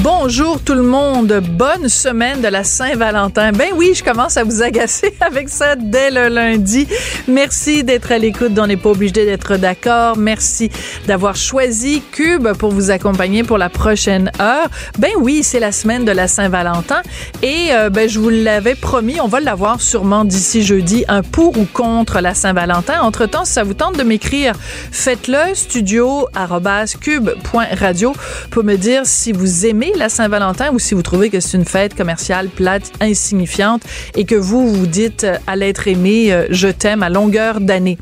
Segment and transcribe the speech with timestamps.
[0.00, 3.52] Bonjour tout le monde, bonne semaine de la Saint-Valentin.
[3.52, 6.88] Ben oui, je commence à vous agacer avec ça dès le lundi.
[7.28, 10.16] Merci d'être à l'écoute, on n'est pas obligé d'être d'accord.
[10.16, 10.70] Merci
[11.06, 14.70] d'avoir choisi Cube pour vous accompagner pour la prochaine heure.
[14.98, 17.02] Ben oui, c'est la semaine de la Saint-Valentin
[17.42, 21.58] et euh, ben je vous l'avais promis, on va l'avoir sûrement d'ici jeudi, un pour
[21.58, 23.02] ou contre la Saint-Valentin.
[23.02, 24.54] Entre-temps, si ça vous tente de m'écrire,
[24.90, 28.14] faites-le studio@cube.radio
[28.50, 31.64] pour me dire si vous aimez la Saint-Valentin ou si vous trouvez que c'est une
[31.64, 33.82] fête commerciale plate, insignifiante
[34.14, 37.98] et que vous vous dites euh, à l'être aimé, euh, je t'aime à longueur d'année.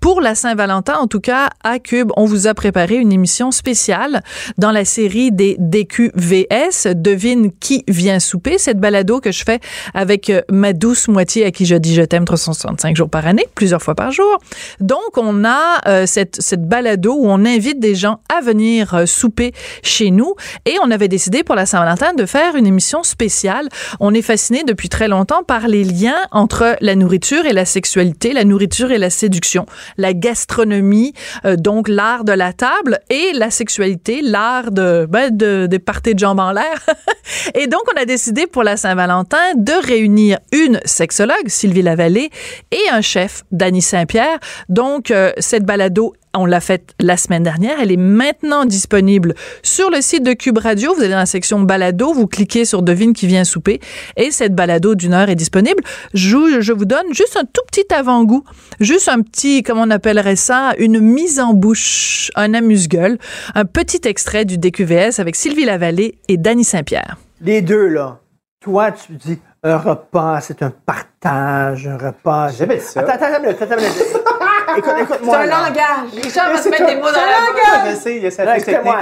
[0.00, 4.22] Pour la Saint-Valentin, en tout cas, à Cube, on vous a préparé une émission spéciale
[4.58, 6.94] dans la série des DQVS.
[6.94, 8.58] Devine qui vient souper.
[8.58, 9.60] Cette balado que je fais
[9.92, 13.46] avec euh, ma douce moitié à qui je dis je t'aime 365 jours par année,
[13.54, 14.38] plusieurs fois par jour.
[14.80, 20.34] Donc, on a cette balado où on invite des gens à venir souper chez nous
[20.66, 23.68] et on avait décidé pour la Saint-Valentin de faire une émission spéciale.
[24.00, 28.32] On est fasciné depuis très longtemps par les liens entre la nourriture et la sexualité,
[28.32, 31.14] la nourriture et la séduction, la gastronomie,
[31.44, 36.14] euh, donc l'art de la table, et la sexualité, l'art de, ben, de, de parties
[36.14, 36.84] de jambes en l'air.
[37.54, 42.30] et donc, on a décidé pour la Saint-Valentin de réunir une sexologue, Sylvie Lavallée,
[42.70, 44.38] et un chef, Danny Saint-Pierre.
[44.68, 47.78] Donc, euh, cette balado on l'a faite la semaine dernière.
[47.80, 50.94] Elle est maintenant disponible sur le site de Cube Radio.
[50.94, 53.80] Vous allez dans la section balado, vous cliquez sur Devine qui vient souper
[54.16, 55.82] et cette balado d'une heure est disponible.
[56.12, 58.44] Je, je vous donne juste un tout petit avant-goût,
[58.80, 63.18] juste un petit, comment on appellerait ça, une mise en bouche, un amuse-gueule,
[63.54, 67.16] un petit extrait du DQVS avec Sylvie Lavallée et Danny Saint-Pierre.
[67.40, 68.20] Les deux, là.
[68.60, 72.48] Toi, tu dis un repas, c'est un partage, un repas.
[72.48, 73.00] J'aimais ça.
[73.00, 74.43] Attends, attends, attends, attends, attends.
[74.78, 75.36] Écoute, écoute-moi.
[75.36, 75.68] C'est un là.
[75.68, 76.12] langage.
[76.14, 77.60] Les gens vont se mettre un- des mots dans c'est un la bouche.
[77.74, 77.94] langage.
[77.94, 78.56] Je sais, il y a technique.
[78.56, 78.98] Excuse-moi.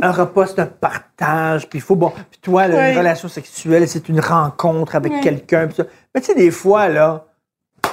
[0.00, 3.86] un repas, c'est un partage, puis il faut, bon, puis toi, là, une relation sexuelle,
[3.88, 5.68] c'est une rencontre avec quelqu'un.
[6.14, 7.24] Mais tu sais, des fois, là,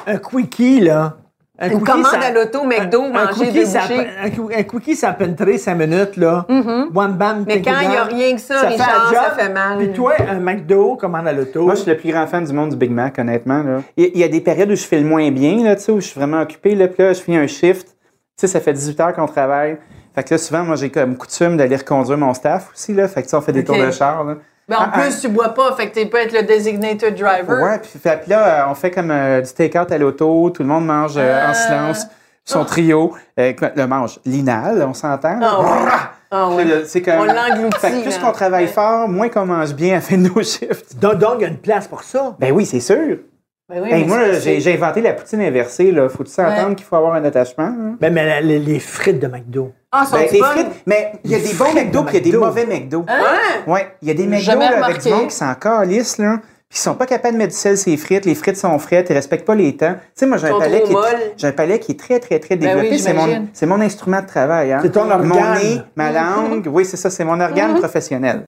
[0.08, 1.18] un quickie, là.
[1.62, 3.82] Un Une quickie, commande ça- à l'auto, McDo, un manger deux ça
[4.24, 6.46] un, quickie, ça peut entrer cinq minutes, là.
[6.50, 9.18] One bam, Mais quand il y a rien que ça, Richard, job.
[9.30, 9.78] ça fait mal.
[9.78, 11.64] Puis toi, un McDo, commande à l'auto.
[11.66, 13.62] Moi, je suis le plus grand fan du monde du Big Mac, honnêtement.
[13.62, 13.82] là.
[13.98, 15.82] Il y- il y a des périodes où je fais le moins bien, là, tu
[15.84, 16.76] sais, où je suis vraiment occupé.
[16.76, 17.88] Là, puis là, je finis un shift.
[17.90, 17.94] Tu
[18.38, 19.78] sais, ça fait 18 heures qu'on travaille.
[20.16, 22.94] Fait que là, souvent, moi, j'ai comme coutume d'aller reconduire mon staff aussi.
[22.94, 23.08] Là.
[23.10, 24.24] Fait que, tu sais, on fait des tours de char.
[24.24, 24.36] Là.
[24.70, 25.00] Mais en Ah, ah.
[25.00, 27.62] plus, tu bois pas, fait que tu peux être le designated driver.
[27.64, 30.50] Ouais, puis, fait- puis là, euh, on fait comme euh, du take-out à l'auto.
[30.52, 31.54] Tout le monde mange euh, en Ah.
[31.54, 32.06] silence.
[32.46, 33.14] Son trio.
[33.40, 35.40] Euh, le mange linal, on s'entend.
[35.42, 35.68] Ah ouais.
[36.32, 36.48] Ah
[36.86, 37.20] C'est comme...
[37.20, 40.18] On l'engloutit, Fait que plus qu'on travaille fort, moins qu'on mange bien à la fin
[40.18, 40.98] de nos shifts.
[41.00, 42.36] Donc, donc, il y a une place pour ça.
[42.40, 43.18] Ben oui, c'est sûr.
[43.70, 45.92] Ben oui, Hey, mais moi, j'ai inventé la poutine inversée.
[45.92, 46.10] Là.
[46.10, 46.76] Faut-tu s'entendre Ouais.
[46.76, 47.66] qu'il faut avoir un attachement?
[47.66, 47.96] hein?
[48.02, 49.72] Ben, mais la- les, les frites de McDo.
[49.92, 50.32] Ah, sont Ben, bonnes?
[50.34, 52.38] les frites, mais il y a des bons McDo de puis il y a des
[52.38, 53.06] mauvais McDo.
[53.08, 53.24] Hein?
[53.68, 56.38] Ouais, il y a des McDo là, avec du monde qui s'en calissent, là.
[56.68, 58.26] Puis ils sont pas capables de mettre du sel sur les frites.
[58.26, 59.94] Les frites sont frites, ils respectent pas les temps.
[59.94, 62.56] Tu sais, moi, j'ai un, palais qui est un palais qui est très, très, très
[62.58, 62.98] Ben oui, développé.
[63.00, 64.74] c'est, mon, c'est mon instrument de travail.
[64.74, 64.80] Hein.
[64.84, 65.58] C'est ton Mon organe.
[65.64, 66.68] nez, ma langue.
[66.72, 67.80] Oui, c'est ça, c'est mon organe Mhm.
[67.80, 68.44] professionnel.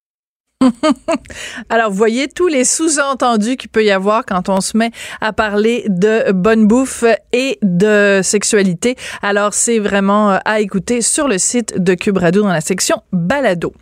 [1.70, 5.34] Alors, vous voyez tous les sous-entendus qu'il peut y avoir quand on se met à
[5.34, 8.96] parler de bonne bouffe et de sexualité.
[9.22, 13.74] Alors, c'est vraiment euh, à écouter sur le site de Cube dans la section balado.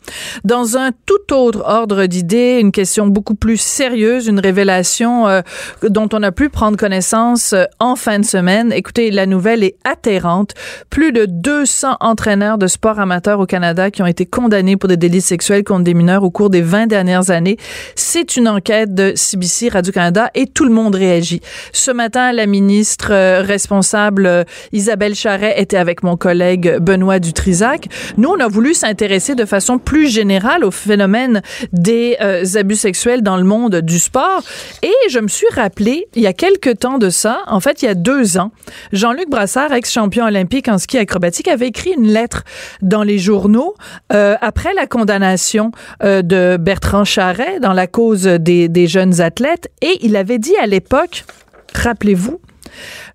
[0.44, 5.42] Dans un tout autre ordre d'idées, une question beaucoup plus sérieuse, une révélation euh,
[5.84, 8.72] dont on a pu prendre connaissance euh, en fin de semaine.
[8.72, 10.54] Écoutez, la nouvelle est atterrante.
[10.90, 14.98] Plus de 200 entraîneurs de sport amateurs au Canada qui ont été condamnés pour des
[14.98, 17.58] délits sexuels contre des mineurs au cours des 20 dernières années.
[17.96, 21.42] C'est une enquête de CBC Radio-Canada et tout le monde réagit.
[21.74, 27.88] Ce matin, la ministre euh, responsable euh, Isabelle Charret était avec mon collègue Benoît Dutrisac.
[28.18, 31.42] Nous, on a voulu s'intéresser de façon plus générale au phénomène
[31.74, 34.42] des euh, abus sexuels dans le monde du sport.
[34.84, 37.86] Et je me suis rappelé, il y a quelques temps de ça, en fait, il
[37.86, 38.52] y a deux ans,
[38.94, 42.44] Jean-Luc Brassard, ex-champion olympique en ski acrobatique, avait écrit une lettre
[42.82, 43.76] dans les journaux
[44.14, 45.72] euh, après la condamnation
[46.04, 49.72] euh, de Bertrand Charret dans la cause des, des jeunes athlètes.
[49.82, 51.26] Et il avait dit à l'époque,
[51.74, 52.40] rappelez-vous,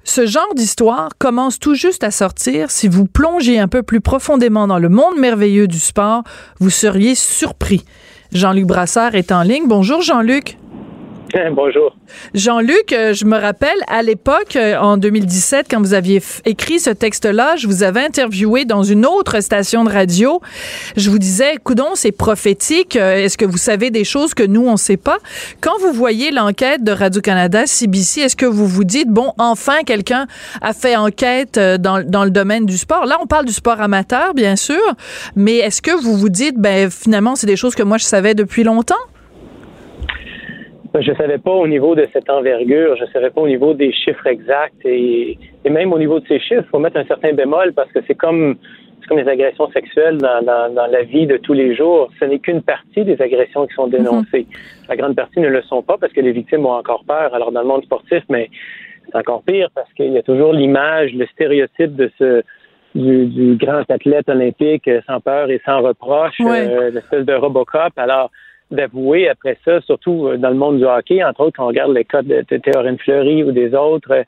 [0.04, 2.70] ce genre d'histoire commence tout juste à sortir.
[2.70, 6.22] Si vous plongez un peu plus profondément dans le monde merveilleux du sport,
[6.60, 7.84] vous seriez surpris.
[8.32, 9.68] Jean-Luc Brassard est en ligne.
[9.68, 10.58] Bonjour Jean-Luc.
[11.52, 11.96] Bonjour.
[12.34, 16.90] Jean-Luc, euh, je me rappelle à l'époque, euh, en 2017, quand vous aviez écrit ce
[16.90, 20.40] texte-là, je vous avais interviewé dans une autre station de radio.
[20.96, 22.96] Je vous disais, coudon, c'est prophétique.
[22.96, 25.18] Euh, est-ce que vous savez des choses que nous, on ne sait pas?
[25.60, 30.26] Quand vous voyez l'enquête de Radio-Canada, CBC, est-ce que vous vous dites, bon, enfin, quelqu'un
[30.60, 33.06] a fait enquête dans, dans le domaine du sport?
[33.06, 34.82] Là, on parle du sport amateur, bien sûr,
[35.36, 38.34] mais est-ce que vous vous dites, ben, finalement, c'est des choses que moi, je savais
[38.34, 38.94] depuis longtemps?
[41.00, 43.74] Je ne savais pas au niveau de cette envergure, je ne savais pas au niveau
[43.74, 45.36] des chiffres exacts et,
[45.68, 48.14] même au niveau de ces chiffres, il faut mettre un certain bémol parce que c'est
[48.14, 48.56] comme
[49.00, 52.10] c'est comme les agressions sexuelles dans, dans, la vie de tous les jours.
[52.18, 54.46] Ce n'est qu'une partie des agressions qui sont dénoncées.
[54.48, 54.86] Mhm.
[54.88, 57.34] La grande partie ne le sont pas parce que les victimes ont encore peur.
[57.34, 58.48] Alors dans le monde sportif, mais
[59.06, 62.42] c'est encore pire parce qu'il y a toujours l'image, le stéréotype de ce
[62.94, 67.92] du, du, grand athlète olympique sans peur et sans reproche, euh, l'espèce de Robocop.
[67.96, 68.30] Alors
[68.74, 71.92] d'avouer après ça, surtout euh, dans le monde du hockey, entre autres quand on regarde
[71.92, 74.22] les cas de, Théorène Fleury ou des autres, euh,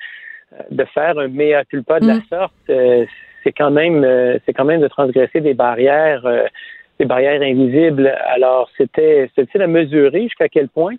[0.71, 2.23] de faire un mea culpa de la mm.
[2.31, 3.05] sorte, euh,
[3.45, 4.05] c'est quand même
[4.45, 6.27] c'est quand même de transgresser des barrières
[6.99, 8.09] des barrières invisibles.
[8.27, 10.97] Alors c'était c'était à mesurer jusqu'à quel point,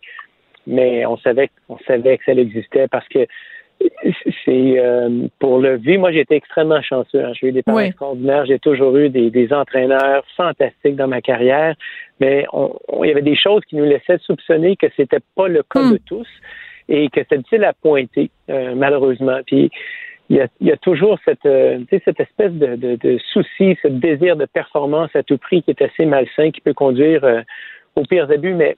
[0.65, 3.27] mais on savait on savait que ça existait parce que
[4.45, 4.81] c'est
[5.39, 5.97] pour le vie.
[5.97, 7.23] Moi, j'ai été extrêmement chanceux.
[7.23, 7.31] Hein.
[7.33, 8.45] J'ai eu des parents extraordinaires.
[8.45, 11.75] J'ai toujours eu des, des, entraîneurs fantastiques dans ma carrière
[12.19, 12.45] mais
[13.01, 15.95] il y avait des choses qui nous laissaient soupçonner que c'était pas le cas de
[15.95, 15.99] hmm.
[16.05, 16.27] tous
[16.89, 19.39] et que c'était difficile à pointer, euh, malheureusement.
[19.45, 19.69] Puis
[20.29, 23.77] il y a, il y a toujours cette, euh, cette espèce de, de, de, souci,
[23.81, 27.41] ce désir de performance à tout prix qui est assez malsain, qui peut conduire euh,
[27.95, 28.53] aux pires abus.
[28.53, 28.77] Mais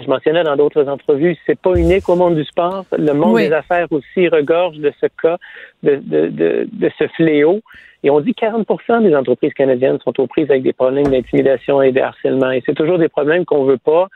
[0.00, 2.84] je mentionnais dans d'autres entrevues, c'est pas unique au monde du sport.
[2.96, 5.38] Le monde des affaires aussi regorge de ce cas,
[5.82, 7.60] de, de, de, de ce fléau.
[8.02, 11.92] Et on dit 40% des entreprises canadiennes sont aux prises avec des problèmes d'intimidation et
[11.92, 12.50] de harcèlement.
[12.50, 14.08] Et c'est toujours des problèmes qu'on veut pas,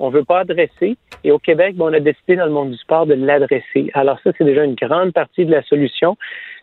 [0.00, 0.96] on veut pas adresser.
[1.22, 3.90] Et au Québec, on a décidé dans le monde du sport de l'adresser.
[3.94, 6.16] Alors ça, c'est déjà une grande partie de la solution.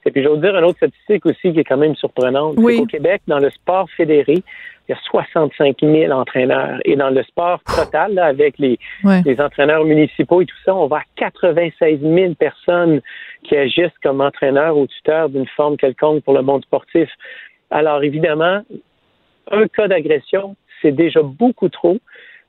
[0.06, 2.56] Et puis, je vais vous dire une autre statistique aussi qui est quand même surprenante.
[2.58, 2.80] Oui.
[2.82, 4.36] Au Québec, dans le sport fédéré,
[4.88, 6.80] il y a 65 000 entraîneurs.
[6.86, 8.80] Et dans le sport total, avec les,
[9.26, 13.02] les entraîneurs municipaux et tout ça, on va à 96 000 personnes
[13.44, 17.10] qui agissent comme entraîneurs ou tuteurs d'une forme quelconque pour le monde sportif.
[17.70, 18.62] Alors, évidemment,
[19.52, 22.00] un cas d'agression, c'est déjà beaucoup trop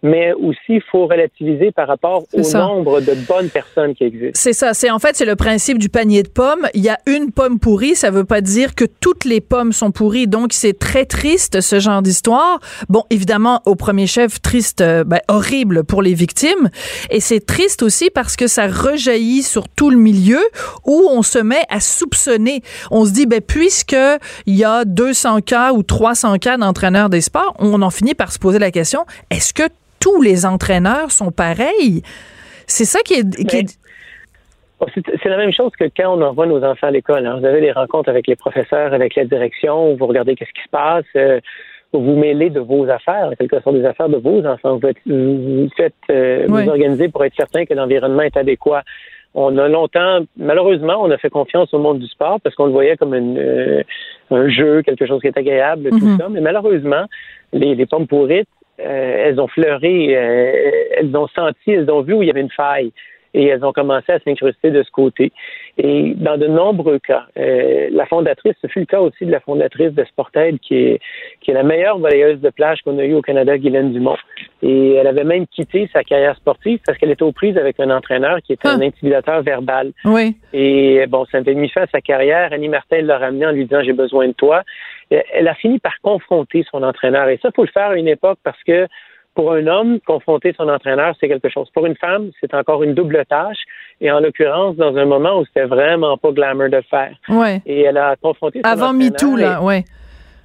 [0.03, 4.33] mais aussi il faut relativiser par rapport au nombre de bonnes personnes qui existent.
[4.35, 4.75] C'est ça.
[4.75, 6.67] C'est en fait c'est le principe du panier de pommes.
[6.75, 9.91] Il y a une pomme pourrie, ça veut pas dire que toutes les pommes sont
[9.91, 10.27] pourries.
[10.27, 12.61] Donc c'est très triste ce genre d'histoire.
[12.89, 16.71] Bon, évidemment au premier chef triste, euh, ben, horrible pour les victimes,
[17.11, 20.41] et c'est triste aussi parce que ça rejaillit sur tout le milieu
[20.87, 22.63] où on se met à soupçonner.
[22.91, 23.97] On se dit ben puisque
[24.47, 28.33] il y a 200 cas ou 300 cas d'entraîneurs des sports, on en finit par
[28.33, 29.65] se poser la question est-ce que
[30.01, 32.03] tous les entraîneurs sont pareils.
[32.67, 33.79] C'est ça qui est.
[34.81, 37.27] Oh, c'est la même chose que quand on envoie nos enfants à l'école.
[37.27, 37.39] Hein.
[37.41, 40.71] Vous avez des rencontres avec les professeurs, avec la direction, vous regardez qu'est-ce qui se
[40.71, 41.41] passe, euh,
[41.93, 44.79] vous vous mêlez de vos affaires, quelque sorte des affaires de vos enfants.
[44.79, 48.85] Vous, faites, euh, vous organisez pour être certain que l'environnement est adéquat.
[49.35, 52.73] On a longtemps, malheureusement, on a fait confiance au monde du sport parce qu'on le
[52.73, 53.83] voyait comme euh,
[54.31, 56.19] un jeu, quelque chose qui est agréable, tout mm-hmm.
[56.19, 56.29] ça.
[56.29, 57.05] Mais malheureusement,
[57.53, 58.49] les, les pommes pourrites,
[58.79, 62.51] elles ont fleuré, euh, elles ont senti, elles ont vu où il y avait une
[62.51, 62.93] faille
[63.35, 65.33] et elles ont commencé à s'incruster de ce côté.
[65.77, 69.41] Et dans de nombreux cas, euh, la fondatrice, ce fut le cas aussi de la
[69.41, 71.01] fondatrice de Sportaid, qui est,
[71.41, 74.17] qui est la meilleure volleyeuse de plage qu'on a eue au Canada, Guylaine Dumont.
[74.63, 77.91] Et elle avait même quitté sa carrière sportive parce qu'elle était aux prises avec un
[77.91, 78.85] entraîneur qui était un ah.
[78.85, 79.93] intimidateur verbal.
[80.05, 80.37] Oui.
[80.53, 82.53] Et bon, ça avait mis fin à sa carrière.
[82.53, 84.65] Annie Martin l'a ramené en lui disant j'ai besoin de toi
[85.11, 87.29] elle a fini par confronter son entraîneur.
[87.29, 88.87] Et ça, il faut le faire à une époque parce que
[89.35, 91.71] pour un homme, confronter son entraîneur, c'est quelque chose.
[91.73, 93.59] Pour une femme, c'est encore une double tâche.
[94.01, 97.15] Et en l'occurrence, dans un moment où c'était vraiment pas glamour de le faire.
[97.29, 97.63] Ouais.
[97.65, 99.85] Et elle a confronté son Avant MeToo, là, ouais.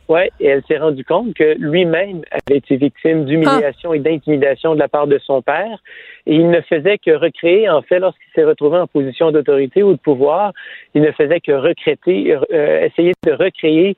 [0.09, 3.95] Oui, et elle s'est rendue compte que lui-même avait été victime d'humiliation ah.
[3.95, 5.79] et d'intimidation de la part de son père.
[6.25, 9.93] Et il ne faisait que recréer, en fait, lorsqu'il s'est retrouvé en position d'autorité ou
[9.93, 10.51] de pouvoir,
[10.93, 13.93] il ne faisait que recréer, euh, essayer de recréer euh,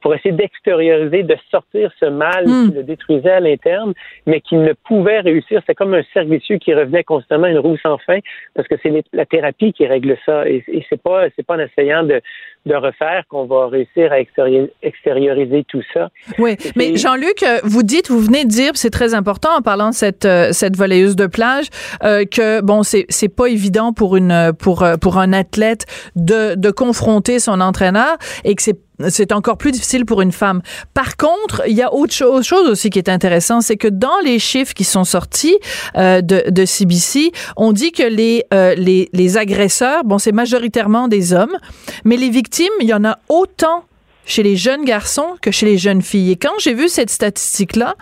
[0.00, 2.68] pour essayer d'extérioriser, de sortir ce mal hmm.
[2.68, 3.94] qui le détruisait à l'interne,
[4.26, 5.62] mais qui ne pouvait réussir.
[5.66, 8.18] C'est comme un servicieux qui revenait constamment, une roue sans fin,
[8.54, 10.48] parce que c'est la thérapie qui règle ça.
[10.48, 12.20] Et, et c'est pas, c'est pas en essayant de,
[12.66, 16.10] de refaire qu'on va réussir à extérioriser, tout ça.
[16.38, 19.90] Oui, mais Jean-Luc, euh, vous dites, vous venez de dire, c'est très important en parlant
[19.90, 21.66] de cette euh, cette volleyeuse de plage,
[22.02, 26.70] euh, que bon, c'est c'est pas évident pour une pour pour un athlète de de
[26.70, 30.62] confronter son entraîneur et que c'est c'est encore plus difficile pour une femme.
[30.94, 34.38] Par contre, il y a autre chose, aussi qui est intéressant, c'est que dans les
[34.38, 35.56] chiffres qui sont sortis
[35.96, 41.08] euh, de, de CBC, on dit que les, euh, les, les agresseurs, bon, c'est majoritairement
[41.08, 41.56] des hommes,
[42.04, 43.84] mais les victimes, il y en a autant
[44.26, 46.32] chez les jeunes garçons que chez les jeunes filles.
[46.32, 47.94] Et quand j'ai vu cette statistique-là,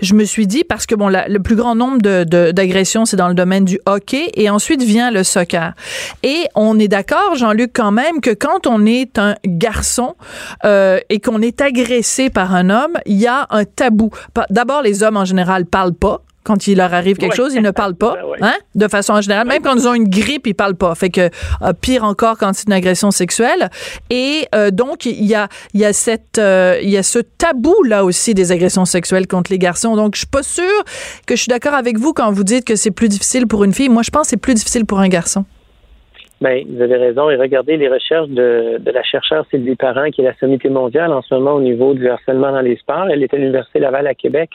[0.00, 2.00] je me suis dit, parce que bon, le plus grand nombre
[2.52, 5.74] d'agressions, c'est dans le domaine du hockey, et ensuite vient le soccer.
[6.22, 10.16] Et on est d'accord, Jean-Luc, quand même, que quand on est un garçon
[10.64, 14.10] euh, et qu'on est agressé par un homme, il y a un tabou.
[14.50, 17.72] D'abord, les hommes en général parlent pas quand il leur arrive quelque chose, ils ne
[17.72, 19.48] parlent pas, ben hein, de façon générale.
[19.48, 20.94] Même quand ils ont une grippe, ils parlent pas.
[20.94, 21.28] Fait que
[21.62, 23.70] euh, pire encore quand c'est une agression sexuelle.
[24.10, 27.18] Et euh, donc il y a il y a cette euh, il y a ce
[27.18, 29.96] tabou là aussi des agressions sexuelles contre les garçons.
[29.96, 30.84] Donc je suis pas sûre
[31.26, 33.74] que je suis d'accord avec vous quand vous dites que c'est plus difficile pour une
[33.74, 33.88] fille.
[33.88, 35.44] Moi je pense que c'est plus difficile pour un garçon.
[36.40, 37.30] Ben, vous avez raison.
[37.30, 41.12] Et regardez les recherches de, de la chercheure Sylvie Parent, qui est la sommité mondiale
[41.12, 43.08] en ce moment au niveau du harcèlement dans les sports.
[43.10, 44.50] Elle est à l'Université Laval à Québec.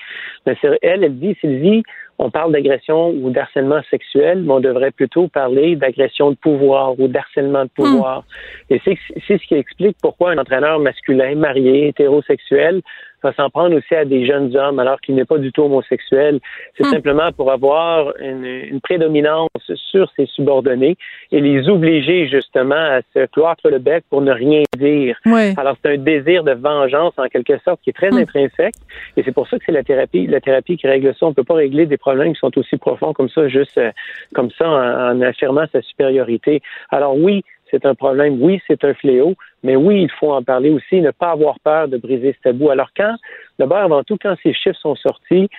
[0.46, 1.82] Mais elle, elle dit, Sylvie,
[2.20, 7.08] on parle d'agression ou d'harcèlement sexuel, mais on devrait plutôt parler d'agression de pouvoir ou
[7.08, 8.26] d'harcèlement de pouvoir.
[8.70, 8.76] Hmm.
[8.76, 12.82] Et c'est ce qui explique pourquoi un entraîneur masculin, marié, hétérosexuel,
[13.24, 16.40] va s'en prendre aussi à des jeunes hommes alors qu'il n'est pas du tout homosexuel.
[16.78, 16.92] C'est hmm.
[16.92, 19.50] simplement pour avoir une, une, prédominance
[19.90, 20.98] sur ses subordonnés
[21.32, 25.18] et les obliger justement à se cloître le bec pour ne rien dire.
[25.58, 28.18] Alors c'est un désir de vengeance en quelque sorte qui est très hmm.
[28.18, 28.76] intrinsèque
[29.18, 31.26] et c'est pour ça que c'est la thérapie, la thérapie qui règle ça.
[31.26, 33.92] On peut pas régler des problèmes qui sont aussi profonds comme ça juste euh,
[34.34, 36.62] comme ça en, en affirmant sa supériorité.
[36.90, 40.70] Alors oui, c'est un problème, oui, c'est un fléau, mais oui, il faut en parler
[40.70, 42.70] aussi, ne pas avoir peur de briser ce tabou.
[42.70, 43.16] Alors quand,
[43.58, 45.50] d'abord, avant tout, quand ces chiffres sont sortis,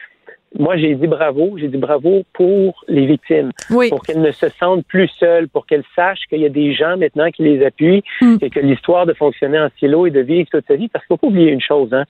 [0.59, 3.53] moi, j'ai dit bravo, j'ai dit bravo pour les victimes,
[3.89, 6.99] pour qu'elles ne se sentent plus seules, pour qu'elles sachent qu'il y a des gens
[6.99, 8.37] maintenant qui les appuient hmm.
[8.43, 11.17] et que l'histoire de fonctionner en silo et de vivre toute sa vie, parce qu'il
[11.17, 12.05] faut pas oublier une chose, hein,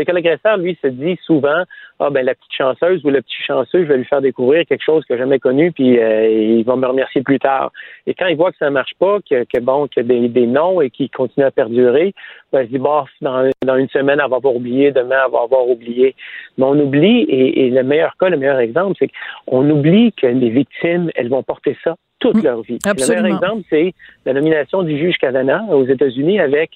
[0.00, 1.64] c'est que l'agresseur, lui, se dit souvent,
[1.98, 4.82] ah ben la petite chanceuse ou le petit chanceux, je vais lui faire découvrir quelque
[4.82, 7.70] chose que j'ai jamais connu, puis euh, il va me remercier plus tard.
[8.06, 10.28] Et quand il voit que ça marche pas, que, que bon, qu'il y a des,
[10.28, 12.14] des noms et qu'il continue à perdurer,
[12.50, 15.32] ben, il se dit, bon, dans, dans, une semaine, elle va avoir oublié, demain, elle
[15.32, 16.14] va avoir oublié.
[16.56, 19.10] Mais on oublie, et, et le meilleur cas, le meilleur exemple, c'est
[19.44, 22.44] qu'on oublie que les victimes, elles vont porter ça toute mmh.
[22.44, 22.78] leur vie.
[22.86, 23.92] Le meilleur exemple, c'est
[24.24, 26.70] la nomination du juge Kavanaugh aux États-Unis avec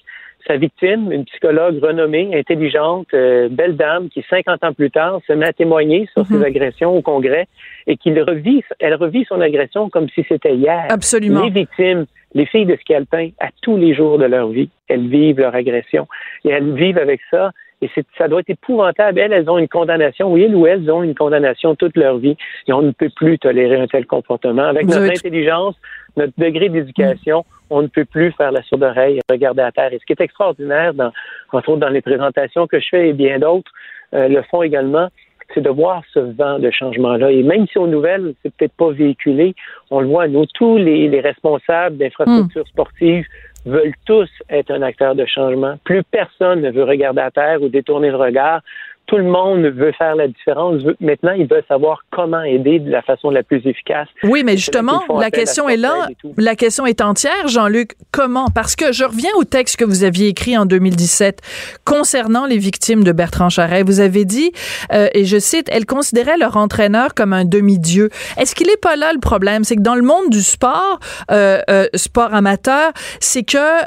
[0.47, 5.33] sa victime, une psychologue renommée, intelligente, euh, belle dame, qui 50 ans plus tard se
[5.33, 6.43] met à témoigner sur ses mhm.
[6.43, 7.47] agressions au Congrès
[7.87, 10.85] et qu'il revit, elle revit son agression comme si c'était hier.
[10.89, 11.43] Absolument.
[11.43, 15.39] Les victimes, les filles de Scalpin, à tous les jours de leur vie, elles vivent
[15.39, 16.07] leur agression
[16.43, 19.19] et elles vivent avec ça et ça doit être épouvantable.
[19.19, 20.31] Elles, elles ont une condamnation.
[20.31, 22.37] Oui, elles ou elles ont une condamnation toute leur vie.
[22.67, 24.63] Et on ne peut plus tolérer un tel comportement.
[24.63, 25.75] Avec notre intelligence,
[26.15, 29.91] notre degré d'éducation, on ne peut plus faire la sourde oreille et regarder à terre.
[29.91, 31.11] Et ce qui est extraordinaire, dans,
[31.51, 33.71] entre autres dans les présentations que je fais et bien d'autres
[34.13, 35.09] euh, le font également,
[35.53, 37.31] c'est de voir ce vent de changement-là.
[37.31, 39.53] Et même si aux nouvelles, c'est peut-être pas véhiculé,
[39.91, 42.67] on le voit, nous, tous les, les responsables d'infrastructures hmm.
[42.67, 43.25] sportives
[43.65, 45.77] veulent tous être un acteur de changement.
[45.83, 48.61] Plus personne ne veut regarder à terre ou détourner le regard
[49.07, 50.81] tout le monde veut faire la différence.
[50.99, 54.07] Maintenant, ils veulent savoir comment aider de la façon la plus efficace.
[54.23, 56.07] Oui, mais justement, la question est là.
[56.37, 57.91] La question est entière, Jean-Luc.
[58.11, 58.47] Comment?
[58.53, 61.41] Parce que je reviens au texte que vous aviez écrit en 2017
[61.85, 63.83] concernant les victimes de Bertrand Charret.
[63.83, 64.51] Vous avez dit,
[64.91, 68.09] euh, et je cite, elles considéraient leur entraîneur comme un demi-dieu.
[68.37, 69.63] Est-ce qu'il n'est pas là le problème?
[69.63, 70.99] C'est que dans le monde du sport,
[71.31, 73.85] euh, euh, sport amateur, c'est que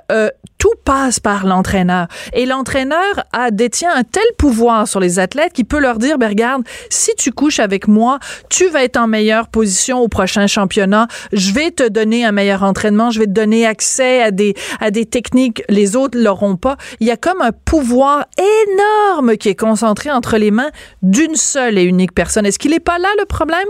[0.59, 2.09] tout passe par l'entraîneur.
[2.33, 6.29] Et l'entraîneur a détient un tel pouvoir sur les athlètes qu'il peut leur dire, ben
[6.29, 8.19] regarde, si tu couches avec moi,
[8.51, 11.07] tu vas être en meilleure position au prochain championnat.
[11.33, 13.11] Je vais te donner un meilleur entraînement.
[13.11, 15.63] Je vais te donner accès à des, à des techniques.
[15.69, 16.77] Les autres l'auront pas.
[17.01, 20.71] Il y a comme un pouvoir énorme qui est concentré entre les mains
[21.03, 22.47] d'une seule et unique personne.
[22.47, 23.69] Est-ce qu'il n'est pas là le problème?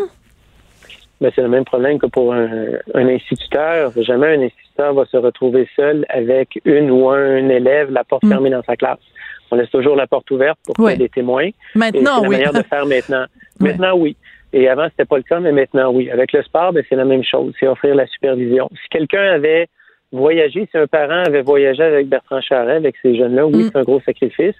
[1.21, 2.49] Ben, c'est le même problème que pour un,
[2.95, 3.93] un instituteur.
[3.97, 8.29] Jamais un instituteur va se retrouver seul avec une ou un élève, la porte mm.
[8.29, 8.99] fermée dans sa classe.
[9.51, 11.51] On laisse toujours la porte ouverte pour ait des témoins.
[11.75, 13.25] Maintenant, c'est la manière de faire maintenant.
[13.61, 14.17] Maintenant, oui.
[14.53, 16.11] Et avant, c'était pas le cas, mais maintenant, oui.
[16.11, 17.53] Avec le sport, ben, c'est la même chose.
[17.61, 18.71] C'est offrir la supervision.
[18.73, 19.69] Si quelqu'un avait
[20.11, 23.71] voyagé, si un parent avait voyagé avec Bertrand Charret, avec ces jeunes-là, oui, mm.
[23.71, 24.55] c'est un gros sacrifice.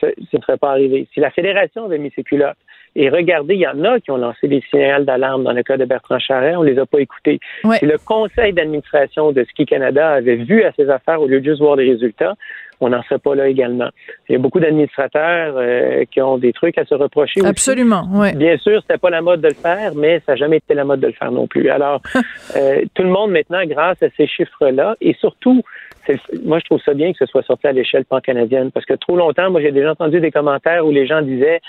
[0.00, 1.06] Ça ne serait pas arrivé.
[1.12, 2.56] Si la fédération avait mis ses culottes,
[2.96, 5.76] Et regardez, il y en a qui ont lancé des signaux d'alarme dans le cas
[5.76, 7.38] de Bertrand Charret, on les a pas écoutés.
[7.64, 7.76] Ouais.
[7.78, 11.44] Si le conseil d'administration de Ski Canada avait vu à ses affaires au lieu de
[11.50, 12.34] juste voir les résultats,
[12.80, 13.88] on n'en serait pas là également.
[14.28, 17.44] Il y a beaucoup d'administrateurs euh, qui ont des trucs à se reprocher.
[17.44, 18.34] Absolument, ouais.
[18.34, 20.84] Bien sûr, c'était pas la mode de le faire, mais ça n'a jamais été la
[20.84, 21.68] mode de le faire non plus.
[21.70, 22.00] Alors,
[22.56, 25.62] euh, tout le monde maintenant, grâce à ces chiffres-là, et surtout,
[26.44, 29.16] moi je trouve ça bien que ce soit sorti à l'échelle pan-canadienne, parce que trop
[29.16, 31.60] longtemps, moi j'ai déjà entendu des commentaires où les gens disaient,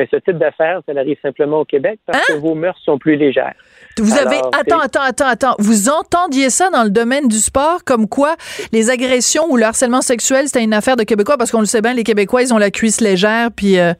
[0.00, 3.16] mais ce type d'affaires, ça arrive simplement au Québec parce que vos mœurs sont plus
[3.16, 3.54] légères.
[3.98, 8.08] Vous avez attends attends attends attends vous entendiez ça dans le domaine du sport comme
[8.08, 8.36] quoi
[8.72, 11.82] les agressions ou le harcèlement sexuel c'était une affaire de Québécois parce qu'on le sait
[11.82, 13.92] bien les Québécois ils ont la cuisse légère puis euh,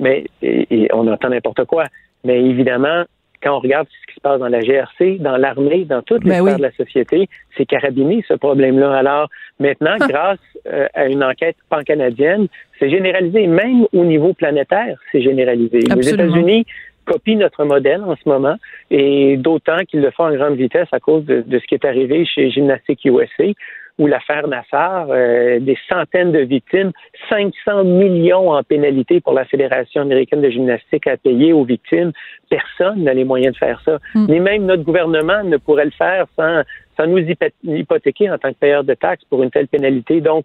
[0.00, 1.84] mais et- et on entend n'importe quoi.
[2.24, 3.04] Mais évidemment,
[3.44, 6.30] quand on regarde ce qui se passe dans la GRC, dans l'armée, dans toutes les
[6.30, 6.56] Ben sphères oui.
[6.56, 8.96] de la société, c'est carabiné ce problème-là.
[8.96, 9.28] Alors
[9.60, 12.48] maintenant, grâce euh, à une enquête pan-canadienne,
[12.78, 15.80] c'est généralisé, même au niveau planétaire, c'est généralisé.
[15.80, 16.08] Les.
[16.08, 16.66] États-Unis
[17.04, 18.56] copient notre modèle en ce moment,
[18.90, 21.84] et d'autant qu'ils le font en grande vitesse à cause de, de ce qui est
[21.84, 23.44] arrivé chez Gymnastique USA,
[23.98, 26.90] où l'affaire Nassar, euh, des centaines de victimes,
[27.30, 32.10] 500 millions en pénalité pour la Fédération américaine de gymnastique à payer aux victimes.
[32.50, 33.98] Personne n'a les moyens de faire ça.
[34.14, 34.26] Mm.
[34.28, 36.62] Ni même notre gouvernement ne pourrait le faire sans,
[36.96, 40.20] sans nous hypo- hypothéquer en tant que payeur de taxes pour une telle pénalité.
[40.20, 40.44] Donc,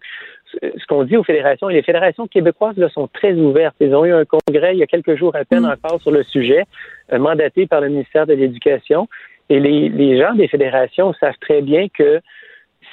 [0.52, 3.76] ce qu'on dit aux fédérations, et les fédérations québécoises là, sont très ouvertes.
[3.80, 5.74] Ils ont eu un congrès il y a quelques jours à peine Mm.
[5.84, 6.64] encore sur le sujet,
[7.12, 9.08] euh, mandaté par le ministère de l'Éducation.
[9.48, 12.20] Et les, les gens des fédérations savent très bien que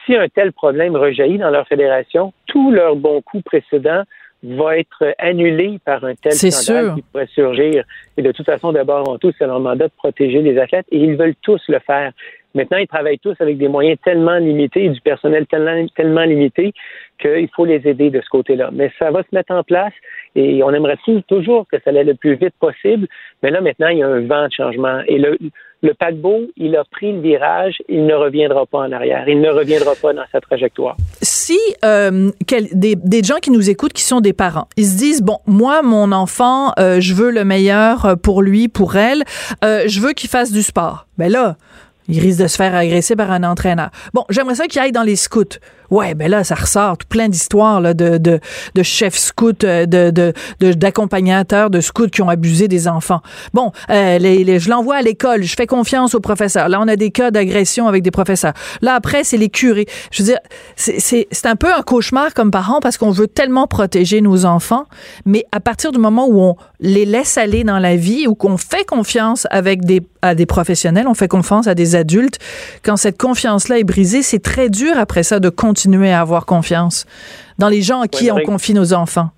[0.07, 4.03] si un tel problème rejaillit dans leur fédération, tout leur bon coup précédent
[4.43, 6.95] va être annulé par un tel scandale sûr.
[6.95, 7.83] qui pourrait surgir.
[8.17, 10.97] Et de toute façon, d'abord en tout, c'est leur mandat de protéger les athlètes et
[10.97, 12.11] ils veulent tous le faire.
[12.53, 16.73] Maintenant, ils travaillent tous avec des moyens tellement limités et du personnel tellement, tellement limité
[17.19, 18.69] qu'il faut les aider de ce côté-là.
[18.71, 19.93] Mais ça va se mettre en place
[20.35, 20.97] et on aimerait
[21.27, 23.07] toujours que ça allait le plus vite possible.
[23.43, 25.01] Mais là, maintenant, il y a un vent de changement.
[25.07, 25.37] Et le,
[25.81, 29.27] le paquebot, il a pris le virage, il ne reviendra pas en arrière.
[29.27, 30.95] Il ne reviendra pas dans sa trajectoire.
[31.21, 32.31] si euh,
[32.73, 35.81] des, des gens qui nous écoutent qui sont des parents ils se disent bon moi
[35.81, 39.23] mon enfant euh, je veux le meilleur pour lui pour elle
[39.63, 41.55] euh, je veux qu'il fasse du sport ben là
[42.07, 43.89] il risque de se faire agresser par un entraîneur.
[44.13, 45.43] Bon, j'aimerais ça qu'il aille dans les scouts.
[45.89, 48.41] Ouais, ben là, ça ressort plein d'histoires là, de, de,
[48.75, 53.21] de chefs scouts, euh, de, de, de- d'accompagnateurs de scouts qui ont abusé des enfants.
[53.53, 56.67] Bon, euh, les, les- je l'envoie à l'école, je fais confiance aux professeurs.
[56.67, 58.51] Là, on a des cas d'agression avec des professeurs.
[58.81, 59.85] Là, après, c'est les curés.
[60.11, 60.39] Je veux dire,
[60.75, 64.43] c'est, c'est, c'est un peu un cauchemar comme parents parce qu'on veut tellement protéger nos
[64.45, 64.87] enfants,
[65.25, 68.57] mais à partir du moment où on les laisse aller dans la vie ou qu'on
[68.57, 72.39] fait confiance avec des, à des professionnels, on fait confiance à des adultes,
[72.83, 77.05] quand cette confiance-là est brisée, c'est très dur après ça de continuer à avoir confiance
[77.57, 79.29] dans les gens à qui on confie nos enfants.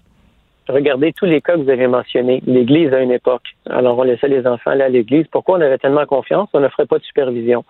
[0.69, 2.43] Regardez tous les cas que vous avez mentionnés.
[2.45, 3.41] L'Église à une époque.
[3.67, 5.25] Alors, on laissait les enfants aller à l'Église.
[5.31, 6.47] Pourquoi on avait tellement confiance?
[6.53, 7.65] On ne ferait pas de supervision.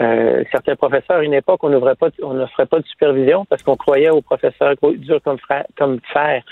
[0.00, 3.62] Euh, certains professeurs, à une époque, on n'ouvrait pas, on ne pas de supervision parce
[3.62, 5.38] qu'on croyait aux professeurs durs comme,
[5.78, 6.42] comme fer.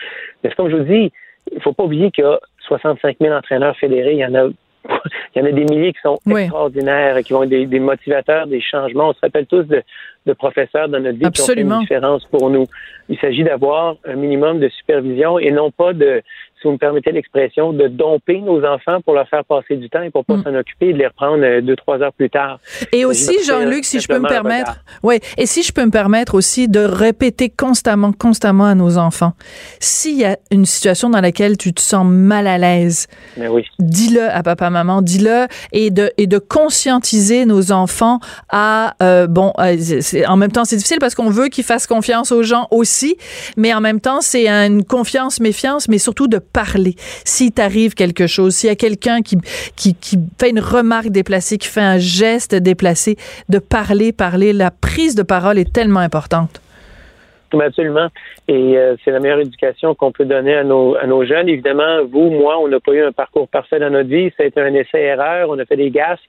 [0.44, 1.12] Mais comme je vous dis,
[1.50, 4.12] il faut pas oublier qu'il y a 65 000 entraîneurs fédérés.
[4.12, 4.48] Il y en a,
[5.34, 6.42] il y en a des milliers qui sont Oui.
[6.42, 9.10] extraordinaires, qui vont être des, des motivateurs, des changements.
[9.10, 9.82] On se rappelle tous de,
[10.26, 11.74] de professeurs dans notre vie qui ont fait Absolument.
[11.76, 12.66] une différence pour nous.
[13.08, 16.22] Il s'agit d'avoir un minimum de supervision et non pas de,
[16.60, 20.02] si vous me permettez l'expression, de domper nos enfants pour leur faire passer du temps
[20.02, 20.44] et pour pas Mm.
[20.44, 22.58] s'en occuper et de les reprendre euh, deux, trois heures plus tard.
[22.92, 26.34] Et aussi, Jean-Luc, si je peux me permettre, ouais, et si je peux me permettre
[26.34, 29.32] aussi de répéter constamment, constamment à nos enfants,
[29.80, 33.64] s'il y a une situation dans laquelle tu te sens mal à l'aise, oui.
[33.78, 39.52] dis-le à papa, maman, dis-le, et de et de conscientiser nos enfants à euh, bon,
[39.58, 39.76] euh,
[40.26, 43.16] en même temps c'est difficile parce qu'on veut qu'ils fassent confiance aux gens aussi,
[43.56, 46.94] mais en même temps c'est une confiance, méfiance, mais surtout de parler.
[47.24, 49.36] S'il t'arrive quelque chose, s'il y a quelqu'un qui,
[49.76, 53.16] qui fait une remarque déplacée, qui fait un geste déplacé,
[53.48, 54.52] de parler, parler.
[54.52, 56.60] La prise de parole est tellement importante.
[57.52, 58.08] Absolument.
[58.46, 61.48] Et euh, c'est la meilleure éducation qu'on peut donner à nos, à nos jeunes.
[61.48, 64.30] Évidemment, vous, moi, on n'a pas eu un parcours parfait dans notre vie.
[64.36, 65.48] Ça a été un essai-erreur.
[65.48, 66.20] On a fait des gaffes.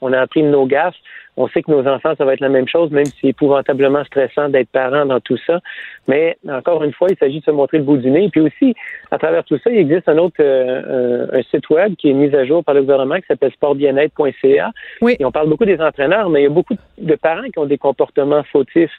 [0.00, 0.94] On a appris de nos gaffes.
[1.36, 4.04] On sait que nos enfants, ça va être la même chose, même si c'est épouvantablement
[4.04, 5.60] stressant d'être parent dans tout ça.
[6.08, 8.28] Mais encore une fois, il s'agit de se montrer le bout du nez.
[8.30, 8.74] Puis aussi,
[9.10, 12.34] à travers tout ça, il existe un autre euh, un, site web qui est mis
[12.34, 14.70] à jour par le gouvernement qui s'appelle sportbienêtre.ca.
[15.02, 15.16] Oui.
[15.20, 17.66] Et on parle beaucoup des entraîneurs, mais il y a beaucoup de parents qui ont
[17.66, 18.90] des comportements fautifs.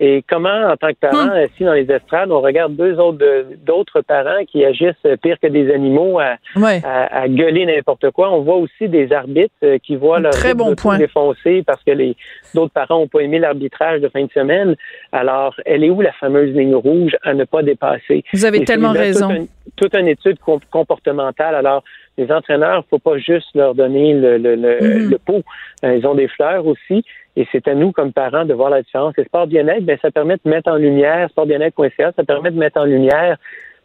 [0.00, 3.46] Et comment, en tant que parent, assis dans les estrades, on regarde deux autres de-
[3.66, 6.80] d'autres parents qui agissent pire que des animaux à, Ouais.
[6.84, 8.30] à, à gueuler n'importe quoi.
[8.30, 10.98] On voit aussi des arbitres euh, qui voient leur Très bon point.
[10.98, 12.14] défoncer parce que les
[12.54, 14.76] d'autres parents n'ont pas aimé l'arbitrage de fin de semaine.
[15.10, 18.24] Alors, elle est où la fameuse ligne rouge à ne pas dépasser?
[18.32, 19.28] Vous avez tellement raison.
[19.28, 19.48] Toute,
[19.92, 20.38] toute une étude
[20.70, 21.54] comportementale.
[21.54, 21.82] Alors,
[22.16, 25.10] les entraîneurs, faut pas juste leur donner le, le, le, Mhm.
[25.10, 25.42] le pot.
[25.84, 27.04] Euh, Ils ont des fleurs aussi.
[27.36, 29.14] Et c'est à nous, comme parents, de voir la différence.
[29.18, 32.80] Et Sport Bien-être, ben, ça permet de mettre en lumière, sportbienêtre.ca, ça permet de mettre
[32.80, 33.36] en lumière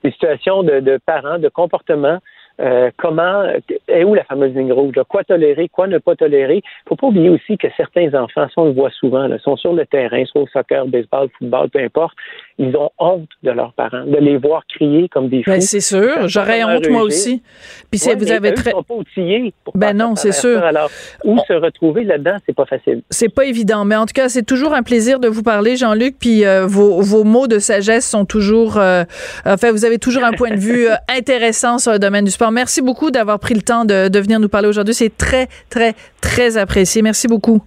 [0.03, 2.17] des situations de, de parents, de comportement,
[2.61, 3.45] euh, comment
[3.87, 4.95] est où la fameuse ligne rouge?
[4.95, 5.03] là?
[5.07, 6.57] Quoi tolérer, quoi ne pas tolérer?
[6.57, 9.55] Il faut pas oublier aussi que certains enfants, ça on le voit souvent, là, sont
[9.55, 12.13] sur le terrain, soit au soccer, baseball, football, peu importe,
[12.57, 15.51] ils ont honte de leurs parents, de les voir crier comme des fous.
[15.51, 17.41] Ben, c'est sûr, j'aurais honte moi aussi.
[17.89, 20.59] Puis Ouais, vous avez très sont pas outillés pour Ben non, c'est sûr.
[20.59, 20.67] ça.
[20.67, 20.89] Alors,
[21.23, 23.01] où se retrouver là-dedans, c'est pas facile.
[23.09, 26.15] C'est pas évident, mais en tout cas, c'est toujours un plaisir de vous parler, Jean-Luc.
[26.19, 29.03] Puis euh, vos, vos mots de sagesse sont toujours, euh,
[29.45, 32.51] enfin, vous avez toujours un point de vue euh, intéressant sur le domaine du sport.
[32.51, 34.93] Merci beaucoup d'avoir pris le temps de, de venir nous parler aujourd'hui.
[34.93, 37.01] C'est très, très, très apprécié.
[37.01, 37.61] Merci beaucoup.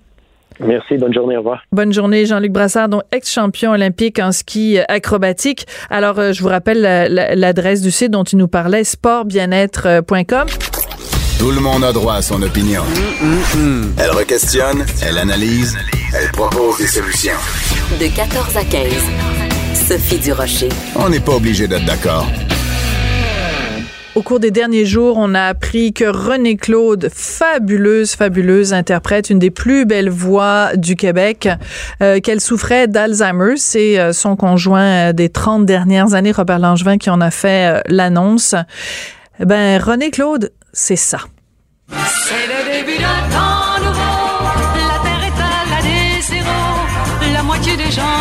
[0.60, 1.62] Merci, bonne journée, au revoir.
[1.72, 5.66] Bonne journée, Jean-Luc Brassard, donc ex-champion olympique en ski euh, acrobatique.
[5.90, 10.46] Alors, euh, je vous rappelle la- la- l'adresse du site dont tu nous parlais, sportbienêtre.com.
[11.38, 12.82] Tout le monde a droit à son opinion.
[13.98, 15.76] Elle requestionne, elle analyse,
[16.18, 17.32] elle propose des solutions.
[18.00, 18.92] De 14 à 15.
[19.74, 20.70] Sophie Durocher.
[20.96, 22.26] On n'est pas obligé d'être d'accord.
[24.16, 29.38] Au cours des derniers jours, on a appris que René Claude, fabuleuse, fabuleuse interprète, une
[29.38, 31.50] des plus belles voix du Québec,
[32.02, 33.58] euh, qu'elle souffrait d'Alzheimer.
[33.58, 37.82] C'est euh, son conjoint euh, des 30 dernières années, Robert Langevin, qui en a fait
[37.88, 38.54] l'annonce.
[39.38, 41.18] Ben, René Claude, c'est ça.
[41.90, 44.00] C'est le début d'un temps nouveau.
[44.76, 47.34] La terre est à zéro.
[47.34, 48.15] La moitié des gens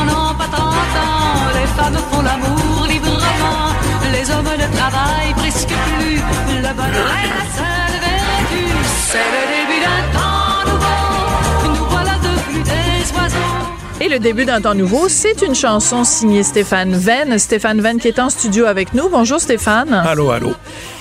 [4.65, 6.15] Les hommes ne travaillent presque plus.
[6.58, 8.63] Le bonheur est la seule vertu.
[9.08, 11.80] C'est le début d'un temps nouveau.
[11.80, 14.01] Nous voilà devenus des oiseaux.
[14.01, 17.38] Et le début d'un temps nouveau, c'est une chanson signée Stéphane Venn.
[17.38, 19.08] Stéphane Venn qui est en studio avec nous.
[19.10, 19.93] Bonjour Stéphane.
[19.93, 20.54] Allô, allô.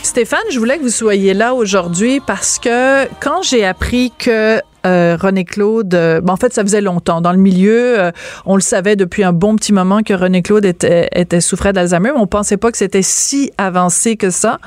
[0.02, 5.16] Stéphane, je voulais que vous soyez là aujourd'hui parce que quand j'ai appris que euh,
[5.20, 7.20] René Claude, euh, en fait, ça faisait longtemps.
[7.20, 8.10] Dans le milieu, euh,
[8.44, 12.12] on le savait depuis un bon petit moment que René Claude était, était souffrait d'Alzheimer,
[12.16, 14.58] on pensait pas que c'était si avancé que ça.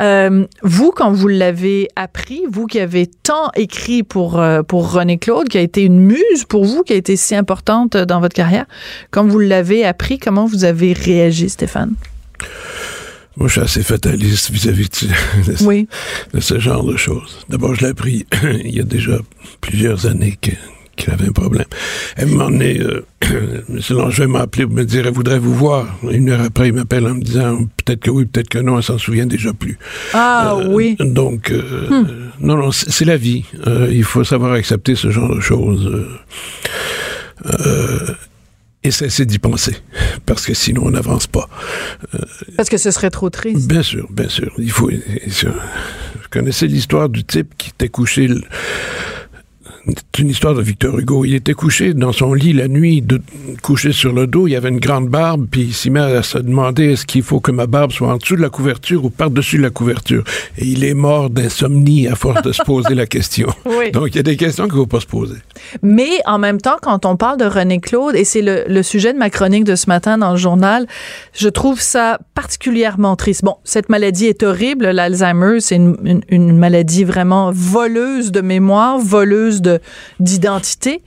[0.00, 5.18] Euh, vous, quand vous l'avez appris, vous qui avez tant écrit pour euh, pour René
[5.18, 8.34] Claude, qui a été une muse pour vous, qui a été si importante dans votre
[8.34, 8.66] carrière,
[9.10, 11.94] quand vous l'avez appris, comment vous avez réagi, Stéphane?
[13.38, 15.86] Moi, je suis assez fataliste vis-à-vis de, de- Oui.
[16.34, 17.38] de ce genre de choses.
[17.48, 18.26] D'abord, je l'ai appris
[18.64, 19.18] il y a déjà
[19.60, 20.50] plusieurs années que-
[20.96, 21.66] qu'il avait un problème.
[22.16, 23.04] Un moment donné, euh,
[23.68, 23.80] M.
[23.90, 25.86] Langevin m'a appelé pour me dire «Elle voudrait vous voir».
[26.10, 28.82] Une heure après, il m'appelle en me disant «Peut-être que oui, peut-être que non, elle
[28.82, 29.78] s'en souvient déjà plus
[30.12, 30.96] Ah Euh, oui.
[30.98, 32.04] Donc, euh,
[32.40, 33.44] non, non, c'est c'est la vie.
[33.68, 35.88] Euh, il faut savoir accepter ce genre de choses.
[38.88, 39.76] Euh, euh, et cesser d'y penser,
[40.26, 41.48] parce que sinon on n'avance pas.
[42.56, 43.68] Parce que ce serait trop triste.
[43.68, 44.52] Bien sûr, bien sûr.
[44.58, 44.90] Il faut.
[44.90, 48.28] Vous connaissez l'histoire du type qui était couché.
[48.28, 48.42] le-
[49.88, 51.24] C'est une histoire de Victor Hugo.
[51.24, 53.20] Il était couché dans son lit la nuit, de,
[53.62, 54.46] couché sur le dos.
[54.46, 57.40] Il avait une grande barbe, puis il s'y met à se demander est-ce qu'il faut
[57.40, 60.24] que ma barbe soit en dessous de la couverture ou par-dessus la couverture?
[60.58, 63.48] Et il est mort d'insomnie à force de se poser la question.
[63.78, 63.92] Oui.
[63.92, 65.36] Donc il y a des questions qu'il ne faut pas se poser.
[65.82, 69.12] Mais en même temps, quand on parle de René Claude, et c'est le, le sujet
[69.12, 70.86] de ma chronique de ce matin dans le journal,
[71.32, 73.44] je trouve ça particulièrement triste.
[73.44, 78.98] Bon, cette maladie est horrible, l'Alzheimer, c'est une, une- une maladie vraiment voleuse de mémoire,
[78.98, 79.77] voleuse de
[80.20, 81.02] d'identité.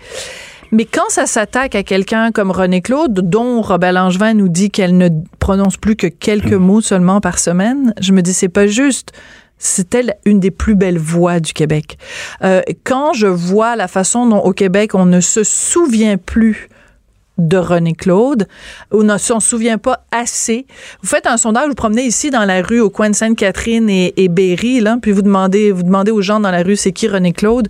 [0.71, 4.97] Mais quand ça s'attaque à quelqu'un comme René Claude, dont Robert Langevin nous dit qu'elle
[4.97, 9.11] ne prononce plus que quelques mots seulement par semaine, je me dis c'est pas juste.
[9.57, 11.97] C'est elle une des plus belles voix du Québec.
[12.43, 16.69] Euh, quand je vois la façon dont au Québec on ne se souvient plus
[17.37, 18.47] de René Claude,
[18.91, 20.65] on ne s'en souvient pas assez.
[21.01, 24.13] Vous faites un sondage, vous promenez ici dans la rue au coin de Sainte-Catherine et,
[24.17, 27.07] et Berry, là, puis vous demandez, vous demandez aux gens dans la rue c'est qui
[27.07, 27.67] René Claude?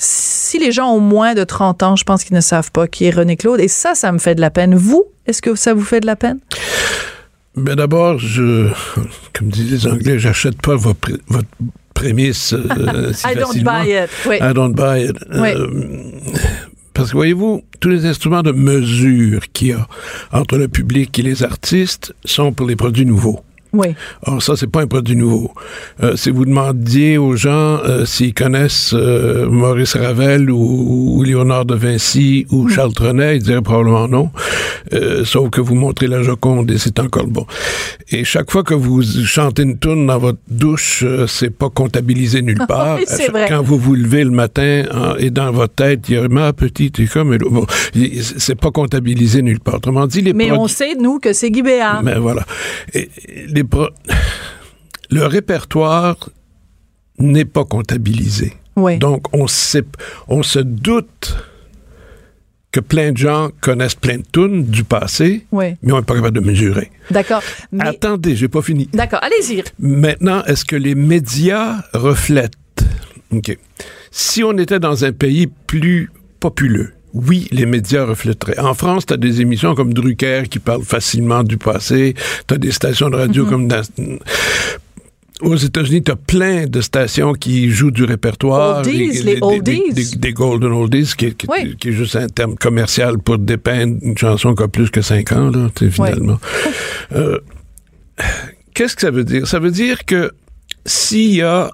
[0.00, 3.04] Si les gens ont moins de 30 ans, je pense qu'ils ne savent pas qui
[3.06, 3.58] est René Claude.
[3.60, 4.74] Et ça, ça me fait de la peine.
[4.76, 6.38] Vous, est-ce que ça vous fait de la peine?
[7.56, 8.68] Ben d'abord, je,
[9.36, 11.48] comme disent les Anglais, j'achète pas votre, pré- votre
[11.94, 14.08] prémisse euh, si I don't buy it.
[14.26, 14.36] Oui.
[14.40, 15.16] I don't buy it.
[15.34, 15.48] Oui.
[15.56, 15.66] Euh,
[16.94, 19.86] parce que voyez-vous, tous les instruments de mesure qu'il y a
[20.32, 23.40] entre le public et les artistes sont pour les produits nouveaux.
[23.72, 23.88] Oui.
[24.26, 25.52] Or, ça, c'est pas un produit nouveau.
[26.02, 31.64] Euh, si vous demandiez aux gens euh, s'ils connaissent euh, Maurice Ravel ou, ou Léonard
[31.66, 34.30] de Vinci ou Charles Trenet, ils diraient probablement non.
[35.24, 37.46] Sauf que vous montrez la Joconde et c'est encore bon.
[38.10, 42.64] Et chaque fois que vous chantez une tune dans votre douche, c'est pas comptabilisé nulle
[42.68, 42.96] part.
[42.96, 43.46] Oui, c'est vrai.
[43.48, 44.84] Quand vous vous levez le matin
[45.18, 47.66] et dans votre tête, il y a ma petite et comme bon,
[48.38, 49.74] c'est pas comptabilisé nulle part.
[49.76, 52.02] Autrement dit, les Mais on sait, nous, que c'est Guy Béard.
[52.02, 52.44] mais voilà.
[52.94, 53.10] Et-
[53.54, 53.88] et pro-
[55.10, 56.30] Le répertoire
[57.18, 58.54] n'est pas comptabilisé.
[58.76, 58.98] Oui.
[58.98, 59.82] Donc, on, sait,
[60.28, 61.36] on se doute
[62.70, 65.74] que plein de gens connaissent plein de tunes du passé, Oui.
[65.82, 66.90] mais on n'est pas capable de mesurer.
[67.10, 67.42] D'accord.
[67.72, 67.86] Mais...
[67.88, 68.88] Attendez, j'ai pas fini.
[68.92, 69.64] D'accord, allez-y.
[69.78, 72.52] Maintenant, est-ce que les médias reflètent?
[73.32, 73.56] OK.
[74.10, 78.58] Si on était dans un pays plus populeux, oui, les médias reflèteraient.
[78.58, 82.14] En France, tu as des émissions comme Drucker qui parlent facilement du passé.
[82.46, 83.50] Tu as des stations de radio Mhm.
[83.50, 83.68] comme...
[83.68, 83.82] dans-
[85.40, 88.78] aux États-Unis, tu as plein de stations qui jouent du répertoire.
[88.78, 89.82] Oldies, les oldies.
[89.92, 91.76] Des, des- des golden oldies, qui, qui- Oui.
[91.78, 95.30] qui est juste un terme commercial pour dépeindre une chanson qui a plus que cinq
[95.32, 96.40] ans, là, finalement.
[97.14, 97.38] Euh,
[98.74, 99.46] Qu'est-ce que ça veut dire?
[99.46, 100.32] Ça veut dire que
[100.84, 101.70] s'il y a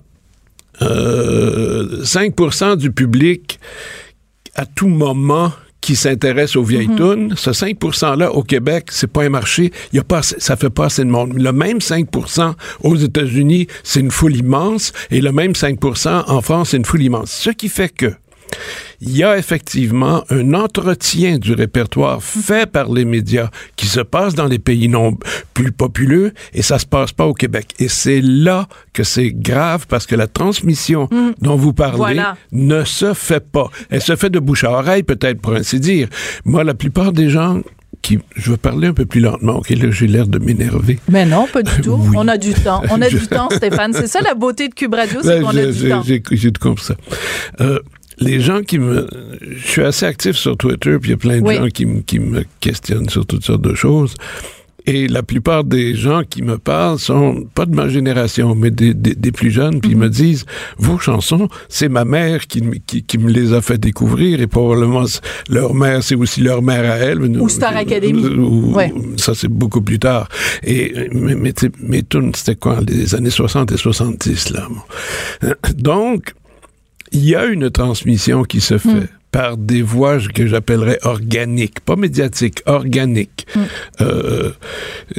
[0.82, 3.58] euh, 5% du public
[4.54, 6.96] à tout moment qui s'intéresse aux vieilles Mhm.
[6.96, 10.36] tunes, ce 5 %-là au Québec, c'est pas un marché, il y a pas assez-
[10.38, 11.34] ça fait pas assez de monde.
[11.34, 16.70] Le même 5% aux États-Unis, c'est une foule immense, et le même 5% en France,
[16.70, 17.30] c'est une foule immense.
[17.32, 18.14] Ce qui fait que
[19.06, 24.34] il y a effectivement un entretien du répertoire fait par les médias qui se passe
[24.34, 25.16] dans les pays non
[25.52, 27.74] plus populeux et ça se passe pas au Québec.
[27.78, 31.08] Et c'est là que c'est grave parce que la transmission
[31.40, 32.36] dont vous parlez Voilà.
[32.52, 33.70] ne se fait pas.
[33.90, 36.08] Elle se fait de bouche à oreille peut-être pour ainsi dire.
[36.44, 37.60] Moi, la plupart des gens
[38.02, 40.98] qui, je vais parler un peu plus lentement, ok, là j'ai l'air de m'énerver.
[41.08, 41.92] Mais non, pas du tout.
[41.98, 42.14] Oui.
[42.16, 42.82] On a du temps.
[42.90, 43.92] On a Je- du temps, Stéphane.
[43.94, 46.02] C'est ça la beauté de Cube Radio, c'est Ben, qu'on a du temps.
[46.04, 46.96] J'ai tout compris ça.
[47.60, 47.78] Euh,
[48.18, 49.06] les gens qui me...
[49.40, 51.56] Je suis assez actif sur Twitter, puis il y a plein de Oui.
[51.56, 54.14] gens qui, me- qui me questionnent sur toutes sortes de choses.
[54.86, 58.92] Et la plupart des gens qui me parlent sont pas de ma génération, mais des,
[58.92, 60.02] des- des plus jeunes, puis ils Mhm.
[60.02, 60.44] me disent
[60.76, 64.46] Vos chansons, c'est ma mère qui, me- qui, qui me les a fait découvrir, et
[64.46, 65.04] probablement
[65.48, 67.22] leur mère, c'est aussi leur mère à elle.
[67.22, 68.26] Ou Star Academy.
[68.26, 68.92] Ou- Ouais.
[69.16, 70.28] Ça, c'est beaucoup plus tard.
[70.62, 74.68] Et mais, mais, tu sais, mes tunes, c'était quoi Les années 60 et 70, là.
[74.68, 75.48] bon.
[75.78, 76.34] Donc,
[77.14, 79.06] il y a une transmission qui se fait Hmm.
[79.40, 83.46] par des voies que j'appellerais organiques, pas médiatiques, organiques.
[83.56, 83.60] Hmm.
[84.00, 84.50] Euh,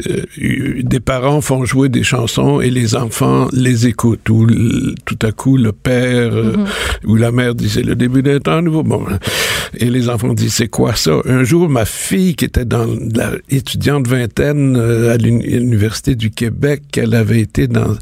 [0.08, 4.29] euh, des parents font jouer des chansons et les enfants les écoutent.
[4.29, 4.47] Ou
[5.03, 6.65] tout à coup, le père euh, Hmm.
[7.10, 8.84] ou la mère c'est le début d'un temps nouveau.
[8.84, 9.05] Bon,
[9.77, 11.19] et les enfants disent c'est quoi ça?
[11.25, 16.15] Un jour, ma fille qui était dans la étudiante vingtaine euh, à l'uni- à l'université
[16.15, 17.97] du Québec, elle avait été dans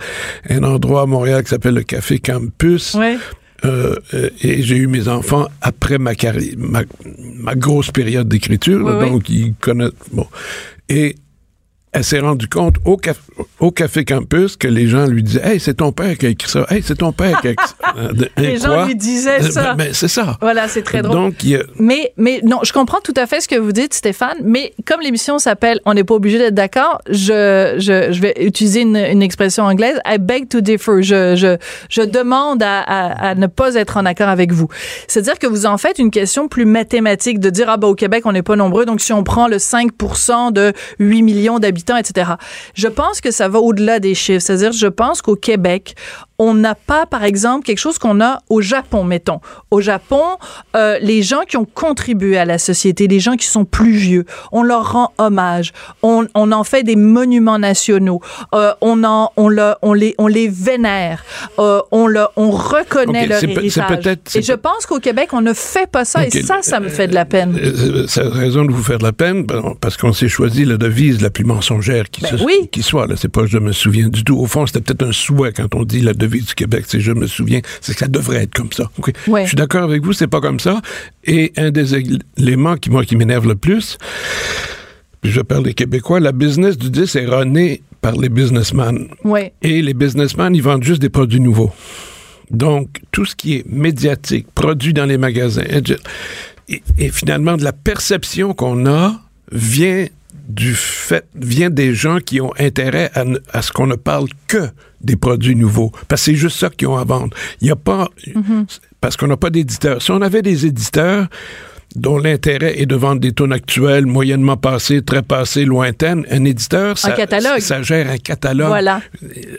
[0.49, 2.93] un endroit à Montréal qui s'appelle le Café Campus.
[2.93, 3.17] Ouais.
[3.65, 6.81] Euh, euh, et j'ai eu mes enfants après ma carrière, ma,
[7.35, 9.09] ma grosse période d'écriture, Oui, là, oui.
[9.09, 9.91] donc ils connaissent.
[10.11, 10.27] Bon.
[10.89, 11.15] Et
[11.93, 13.21] elle s'est rendue compte au, caf-
[13.63, 16.49] au Café Campus que les gens lui disaient Hey, c'est ton père qui a écrit
[16.49, 16.65] ça.
[16.69, 17.75] Hey, c'est ton père qui a écrit ça.
[17.95, 19.73] Euh, Les gens lui disaient Euh, ça.
[19.75, 20.35] ben, ben, c'est ça.
[20.41, 21.15] Voilà, c'est très drôle.
[21.15, 24.37] Donc, a- Mais, mais non, je comprends tout à fait ce que vous dites, Stéphane,
[24.43, 28.81] mais comme l'émission s'appelle On n'est pas obligé d'être d'accord, je, je, je vais utiliser
[28.81, 31.03] une, une expression anglaise, I beg to differ.
[31.03, 31.57] Je, je,
[31.89, 34.67] je demande à, à, à ne pas être en accord avec vous.
[35.07, 38.23] C'est-à-dire que vous en faites une question plus mathématique, de dire, ah ben au Québec,
[38.25, 39.91] on n'est pas nombreux, donc si on prend le 5
[40.51, 42.31] de 8 millions d'habitants, etc.
[42.73, 44.41] Je pense que ça va au-delà des chiffres.
[44.41, 45.95] C'est-à-dire, je pense qu'au Québec,
[46.39, 49.39] on n'a pas, par exemple, quelque chose qu'on a au Japon, mettons.
[49.71, 50.21] Au Japon,
[50.75, 54.25] euh, les gens qui ont contribué à la société, les gens qui sont plus vieux,
[54.51, 55.73] on leur rend hommage.
[56.01, 58.19] On, on en fait des monuments nationaux.
[58.55, 61.23] Euh, on, en, on, le- on, les, on les vénère.
[61.59, 64.17] Euh, on, le, on reconnaît Ok, leur c'est peut- c'est héritage.
[64.35, 66.25] Et je pense qu'au Québec, on ne fait pas ça.
[66.25, 67.57] Et ça, ça me fait de la peine.
[68.07, 70.77] Ça a raison de vous faire de la peine, ben, parce qu'on s'est choisi la
[70.77, 72.69] devise la plus mensongère qui, Ben se- oui.
[72.71, 73.07] qui soit.
[73.07, 74.37] Là, c'est pas je me souviens du tout.
[74.37, 77.11] Au fond, c'était peut-être un souhait quand on dit la devise du Québec, c'est je
[77.11, 77.61] me souviens.
[77.81, 78.89] C'est que ça devrait être comme ça.
[78.97, 79.11] Ok?
[79.27, 79.43] Ouais.
[79.43, 80.81] Je suis d'accord avec vous, c'est pas comme ça.
[81.25, 81.95] Et un des
[82.37, 83.97] éléments qui moi qui m'énerve le plus,
[85.21, 89.07] puis je parle des Québécois, la business du 10 est runnée par les businessmen.
[89.61, 91.71] Et les businessmen, ils vendent juste des produits nouveaux.
[92.51, 95.63] Donc, tout ce qui est médiatique, produit dans les magasins,
[96.67, 100.07] et, et finalement, de la perception qu'on a vient
[100.47, 103.11] du fait, vient des gens qui ont intérêt
[103.53, 104.69] à, ce qu'on ne parle que
[105.01, 105.91] des produits nouveaux.
[106.07, 107.35] Parce que c'est juste ça qu'ils ont à vendre.
[107.61, 108.09] Il n'y a pas,
[109.01, 110.01] parce qu'on n'a pas d'éditeurs.
[110.01, 111.27] Si on avait des éditeurs,
[111.95, 116.97] dont l'intérêt est de vendre des tunes actuelles, moyennement passées, très passées, lointaines, un éditeur,
[116.97, 117.59] ça, catalogue.
[117.59, 118.67] ça gère un catalogue.
[118.67, 119.01] Voilà.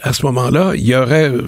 [0.03, 1.31] À ce moment-là, il y aurait...
[1.31, 1.43] euh,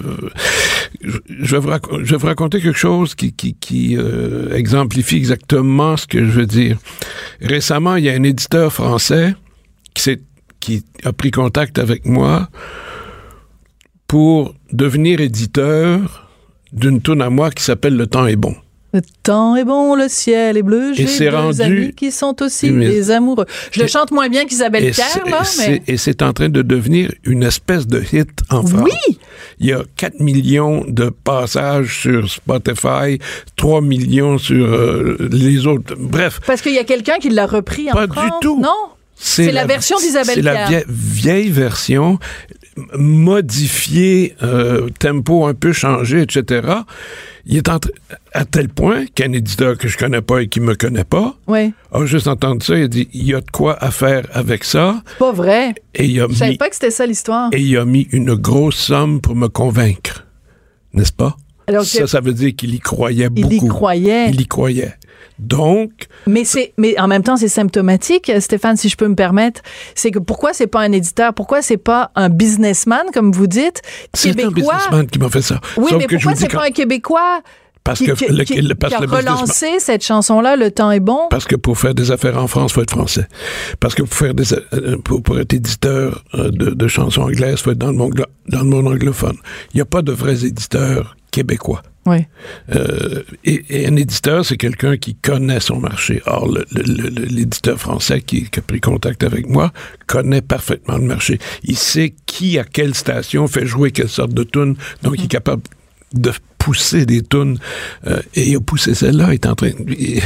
[1.07, 6.77] je, vais vous raconter quelque chose qui, euh, exemplifie exactement ce que je veux dire.
[7.41, 9.35] Récemment, il y a un éditeur français
[9.93, 12.49] qui, a pris contact avec moi
[14.07, 16.29] pour devenir éditeur
[16.73, 18.55] d'une tune à moi qui s'appelle Le temps est bon.
[18.93, 20.93] Le temps est bon, le ciel est bleu.
[20.93, 23.45] J'ai rendu- amis qui sont aussi Mais- des amoureux.
[23.71, 25.81] Je le chante moins bien qu'Isabelle Pierre, là, mais...
[25.87, 28.81] et c'est en train de devenir une espèce de hit en France.
[28.85, 29.17] Oui!
[29.59, 33.19] Il y a 4 millions de passages sur Spotify,
[33.57, 35.93] 3 millions sur euh, les autres.
[35.99, 38.59] Bref, Parce qu'il y a quelqu'un qui l'a repris en Pas du tout.
[38.61, 38.69] Non?
[39.19, 40.67] C'est la version d'Isabelle C'est la Pierre.
[40.69, 42.19] vieille, vieille version,
[42.77, 46.67] m- modifiée, euh, tempo un peu changé, etc.
[47.45, 47.69] Il est
[48.33, 51.35] à tel point qu'un éditeur que je connais pas et qui me connaît pas
[51.91, 52.75] a juste entendu ça.
[52.77, 55.01] Il a dit il y a de quoi à faire avec ça.
[55.17, 55.73] Pas vrai.
[55.95, 57.49] Et il a Je savais mis, pas que c'était ça l'histoire.
[57.53, 60.25] et il a mis une grosse somme pour me convaincre.
[60.93, 61.37] N'est-ce pas?
[61.67, 63.65] Alors ça, ça veut dire qu'il y croyait Il beaucoup.
[63.65, 64.29] y croyait.
[64.29, 64.93] Il y croyait.
[65.39, 65.91] Donc,
[66.25, 69.61] Mais c'est, mais en même temps, c'est symptomatique, Stéphane, si je peux me permettre.
[69.95, 71.33] C'est que pourquoi c'est pas un éditeur?
[71.33, 73.81] Pourquoi c'est pas un businessman, comme vous dites,
[74.13, 75.59] c'est un businessman qui m'a fait ça.
[75.77, 77.41] Oui, Sauf mais que pourquoi c'est pas un Québécois
[77.83, 80.71] Parce qui, que qui- le- qui- le- parce qui a le relancé cette chanson-là, Le
[80.71, 81.19] temps est bon?
[81.29, 83.27] Parce que pour faire des affaires en France, faut être français.
[83.79, 87.59] Parce que pour faire des euh, pour, pour être éditeur euh, de, de chansons anglaises,
[87.61, 89.37] faut être dans le monde dans le monde anglophone.
[89.73, 91.81] Il n'y a pas de vrais éditeurs québécois.
[92.05, 92.19] Oui.
[92.73, 96.21] Euh, et, et un éditeur, c'est quelqu'un qui connaît son marché.
[96.25, 99.71] Or, l'éditeur français qui, qui a pris contact avec moi
[100.07, 101.37] connaît parfaitement le marché.
[101.63, 104.75] Il sait qui, à quelle station, fait jouer quelle sorte de tune.
[105.03, 105.63] Donc, il est capable
[106.13, 107.59] de pousser des tunes.
[108.07, 109.27] Euh, et il a poussé celle-là.
[109.31, 109.69] Il est en train...
[109.87, 110.21] il-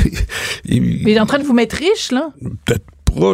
[0.66, 2.30] il- Mais il est en train de vous mettre riche, là.
[2.66, 2.86] peut-être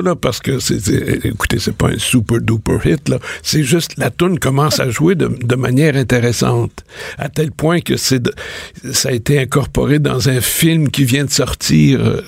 [0.01, 0.77] là, parce que c'est,
[1.25, 3.19] écoutez, c'est pas un super duper hit, là.
[3.43, 6.83] C'est juste, la tune commence à jouer de, de manière intéressante.
[7.17, 8.23] À tel point que c'est
[8.91, 12.21] ça a été incorporé dans un film qui vient de sortir, euh,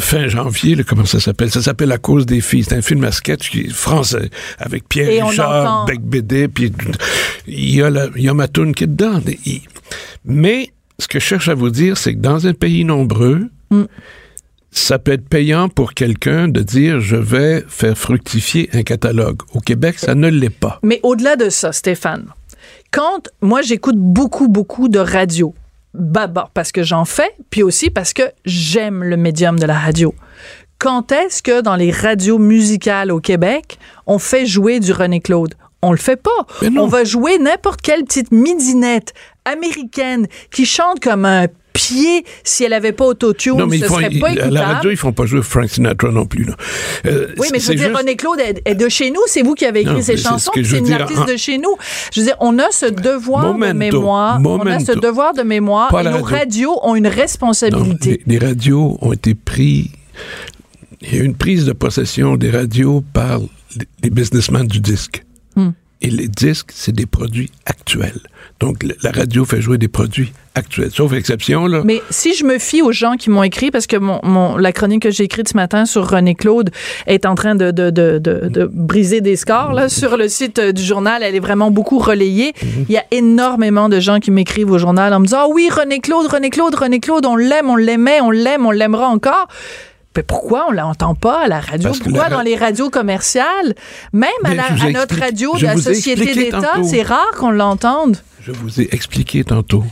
[0.00, 1.50] fin janvier, là, comment ça s'appelle?
[1.50, 2.64] Ça s'appelle La cause des filles.
[2.64, 6.48] C'est un film à sketch qui est français, avec Pierre Et Richard, entend- Bec Bédé,
[6.48, 6.72] puis
[7.46, 9.20] il y a, la, il y a ma tune qui est dedans.
[10.24, 13.48] Mais, ce que je cherche à vous dire, c'est que dans un pays nombreux,
[14.72, 19.42] ça peut être payant pour quelqu'un de dire je vais faire fructifier un catalogue.
[19.54, 20.80] Au Québec, ça ne l'est pas.
[20.82, 22.26] Mais au-delà de ça, Stéphane,
[22.90, 25.54] quand moi j'écoute beaucoup, beaucoup de radio,
[25.94, 30.14] d'abord parce que j'en fais, puis aussi parce que j'aime le médium de la radio.
[30.78, 35.54] Quand est-ce que dans les radios musicales au Québec, on fait jouer du René Claude?
[35.82, 36.30] On le fait pas.
[36.76, 42.72] On va jouer n'importe quelle petite midinette américaine qui chante comme un pied si elle
[42.72, 44.54] avait pas autotune, Non, mais ce ils font, serait ils- pas à écoutable.
[44.54, 46.44] la radio, ils font pas jouer Frank Sinatra non plus.
[46.44, 46.56] Là.
[47.06, 49.20] Euh, Oui, mais je veux dire, juste- René Claude est, est de chez nous.
[49.26, 50.50] C'est vous qui avez écrit Non, ces c'est chansons.
[50.54, 51.00] ce C'est une dire.
[51.00, 51.74] artiste En- de chez nous.
[52.14, 53.74] Je veux dire, on a ce devoir de Momento.
[54.00, 54.40] mémoire.
[54.44, 55.88] On a ce devoir de mémoire.
[55.88, 56.26] Pas et nos radio.
[56.26, 58.22] radios ont une Non, responsabilité.
[58.26, 59.90] les, les radios ont été pris.
[61.00, 63.40] Il y a une prise de possession des radios par
[64.02, 65.24] les, businessmen du disque.
[65.56, 65.70] Hmm.
[66.04, 68.18] Et les disques, c'est des produits actuels.
[68.60, 70.90] Donc, la radio fait jouer des produits actuels.
[70.90, 71.82] Sauf exception, là.
[71.84, 74.72] Mais si je me fie aux gens qui m'ont écrit, parce que mon, mon- la
[74.72, 76.70] chronique que j'ai écrite ce matin sur René Claude
[77.06, 80.58] est en train de, de, de, de, de briser des scores là, sur le site
[80.58, 82.52] euh, du journal, elle est vraiment beaucoup relayée.
[82.88, 85.68] Il y a énormément de gens qui m'écrivent au journal en me disant Ah oui,
[85.70, 89.46] René Claude, René Claude, René Claude, on l'aime, on l'aimait, on l'aime, on l'aimera encore.
[90.16, 91.88] Mais pourquoi on l'entend pas à la radio?
[91.90, 93.74] Parce Pourquoi la- dans les radios commerciales?
[94.12, 98.18] Même à, la- notre radio de la Société d'État, c'est rare qu'on l'entende.
[98.40, 99.84] Je vous ai expliqué tantôt.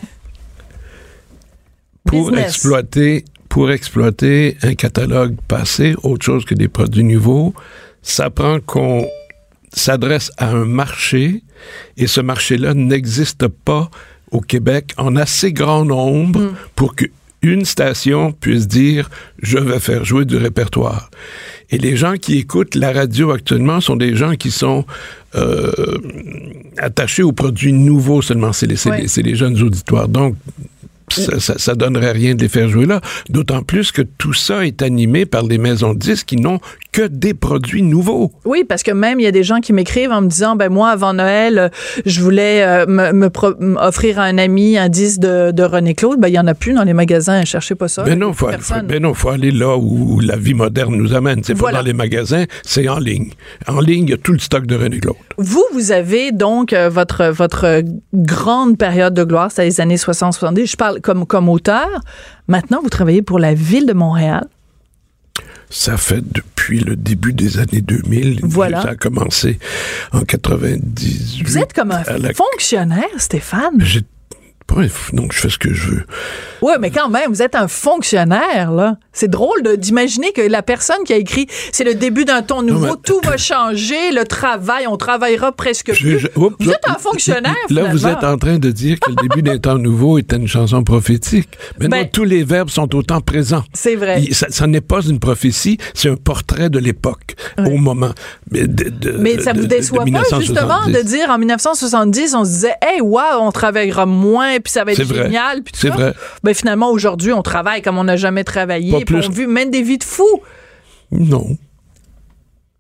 [2.04, 2.48] Pour Business.
[2.48, 7.54] exploiter, pour exploiter un catalogue passé, autre chose que des produits nouveaux,
[8.02, 9.06] ça prend qu'on
[9.72, 11.44] s'adresse à un marché
[11.96, 13.90] et ce marché-là n'existe pas
[14.32, 16.54] au Québec en assez grand nombre Hmm.
[16.74, 17.04] pour que
[17.42, 19.08] une station puisse dire
[19.42, 21.10] je vais faire jouer du répertoire.
[21.70, 24.84] Et les gens qui écoutent la radio actuellement sont des gens qui sont
[25.36, 25.72] euh,
[26.78, 28.52] attachés aux produits nouveaux seulement.
[28.52, 29.02] C'est les, c'est Ouais.
[29.02, 30.08] les- c'est les jeunes auditoires.
[30.08, 30.34] Donc,
[31.08, 33.00] ça, ça, ça donnerait rien de les faire jouer là.
[33.28, 36.60] D'autant plus que tout ça est animé par des maisons de disques qui n'ont
[36.92, 38.32] que des produits nouveaux.
[38.44, 40.68] Oui, parce que même il y a des gens qui m'écrivent en me disant ben
[40.72, 41.68] moi avant Noël, euh,
[42.04, 45.94] je voulais euh, me, me pro- m'offrir à un ami un disque de, de René
[45.94, 48.02] Claude, ben il y en a plus dans les magasins, cherchez pas ça.
[48.02, 48.86] Ben non, faut, Personne.
[48.86, 51.42] ben non, faut aller là où la vie moderne nous amène.
[51.44, 51.78] C'est Voilà.
[51.78, 53.30] pas dans les magasins, c'est en ligne.
[53.68, 55.16] En ligne, il y a tout le stock de René Claude.
[55.38, 57.82] Vous, vous avez donc euh, votre votre
[58.14, 60.70] grande période de gloire, c'est les années 60-70.
[60.72, 61.88] Je parle comme comme auteur.
[62.48, 64.46] Maintenant, vous travaillez pour la ville de Montréal.
[65.72, 68.40] Ça fait depuis le début des années 2000.
[68.42, 68.82] Voilà.
[68.82, 69.58] Ça a commencé
[70.12, 71.44] en 98.
[71.46, 73.80] Vous êtes comme un la- fonctionnaire, Stéphane.
[73.80, 74.02] J'ai-
[74.68, 76.02] Bref, donc je fais ce que je veux.
[76.62, 78.96] Oui, mais quand même, vous êtes un fonctionnaire, là.
[79.12, 82.86] C'est drôle d'imaginer que la personne qui a écrit c'est le début d'un ton nouveau,
[82.86, 86.18] mais- tout va changer, le travail, on travaillera presque Je- plus.
[86.20, 89.16] je- oups, vous êtes un fonctionnaire, Là, vous êtes en train de dire que le
[89.16, 91.48] début d'un temps nouveau était une chanson prophétique.
[91.80, 93.64] Maintenant, Ben- tous les verbes sont au temps présent.
[93.72, 94.22] C'est vrai.
[94.22, 98.12] Il- ça, ça n'est pas une prophétie, c'est un portrait de l'époque, au moment.
[98.52, 100.92] Mais, de- de- Mais ça de- vous déçoit pas, justement, 1970.
[100.92, 104.92] de dire en 1970, on se disait, hey, wow, on travaillera moins, puis ça va
[104.92, 106.12] être génial, C'est vrai.
[106.42, 109.82] Ben, finalement, aujourd'hui, on travaille comme on n'a jamais travaillé, Pas on vit mène des
[109.82, 110.42] vies de fous.
[111.12, 111.56] Non.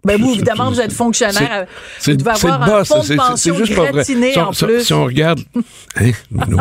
[0.04, 1.66] Ben, vous, évidemment, vous êtes fonctionnaire.
[1.98, 4.84] C'est Vous devez avoir un fonds de pension gratiné Si on, en plus.
[4.84, 5.40] si on regarde.
[5.96, 6.12] Hein,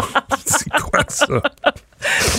[0.46, 1.42] c'est quoi ça?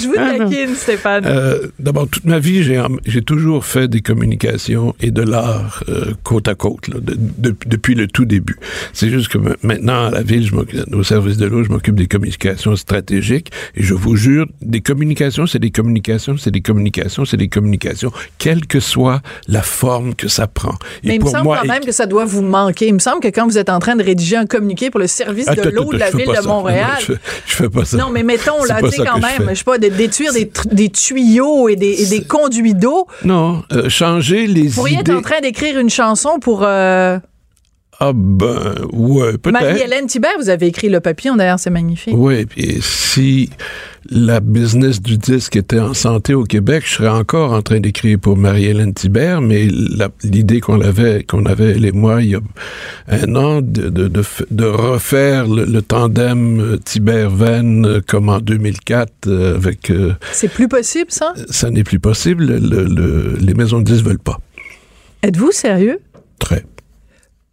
[0.00, 1.24] Je vous Ah, taquine, Stéphane.
[1.26, 6.48] Euh, D'abord, toute ma vie, j'ai toujours fait des communications et de l'art euh, côte
[6.48, 8.56] à côte, là, de- de- depuis le tout début.
[8.92, 11.94] C'est juste que ma- maintenant, à la ville, je au service de l'eau, je m'occupe
[11.94, 17.24] des communications stratégiques et je vous jure, des communications, c'est des communications, c'est des communications,
[17.24, 20.74] c'est des communications, quelle que soit la forme que ça prend.
[21.04, 22.88] Et Mais il me semble moi, quand même que ça doit vous manquer.
[22.88, 25.06] Il me semble que quand vous êtes en train de rédiger un communiqué pour le
[25.06, 26.46] service de Attends, l'eau de la ville de.
[26.46, 26.88] Montréal.
[27.06, 27.12] Je,
[27.46, 27.96] je fais pas ça.
[27.96, 31.76] Non, mais mettons, là, tu sais, quand même, sais pas, de détruire des, tuyaux et
[31.76, 33.06] des, et des conduits d'eau.
[33.24, 35.12] Non, euh, changer les Vous pourriez idées.
[35.12, 37.18] être en train d'écrire une chanson pour euh,
[38.03, 39.53] Ah ben, ouais, peut-être.
[39.61, 40.30] Marie-Hélène Thibert.
[40.40, 42.14] Vous avez écrit Le Papillon, d'ailleurs, c'est magnifique.
[42.16, 43.51] Oui, puis si
[44.11, 48.18] la business du disque était en santé au Québec, je serais encore en train d'écrire
[48.18, 49.68] pour Marie-Hélène Thibert, mais
[50.24, 52.40] l'idée qu'on avait, qu'on avait, elle et moi, il y a
[53.09, 58.30] un an, de, de, de, f- de refaire le, le tandem euh, Thibert-Venn euh, comme
[58.30, 59.92] en 2004 euh, avec...
[60.32, 61.34] C'est plus possible, ça?
[61.51, 64.40] ça n'est plus possible, le- le- les maisons de disques veulent pas.
[65.22, 65.98] Êtes-vous sérieux?
[66.38, 66.64] Très.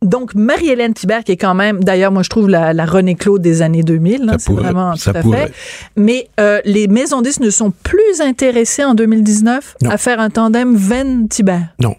[0.04, 3.42] Donc, Marie-Hélène Thibert, qui est quand même, d'ailleurs, moi, je trouve la, la René Claude
[3.42, 5.48] des années 2000, là, Ça c'est vraiment ça tout à pourrait.
[5.48, 5.54] fait.
[5.96, 9.90] Mais euh, les maisons disques ne sont plus intéressées en 2019 Non.
[9.90, 11.70] à faire un tandem Venn-Thibert.
[11.82, 11.96] Non,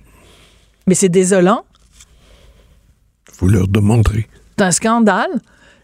[0.86, 1.64] Mais c'est désolant.
[3.40, 4.28] vous leur demanderez.
[4.56, 5.30] C'est un scandale.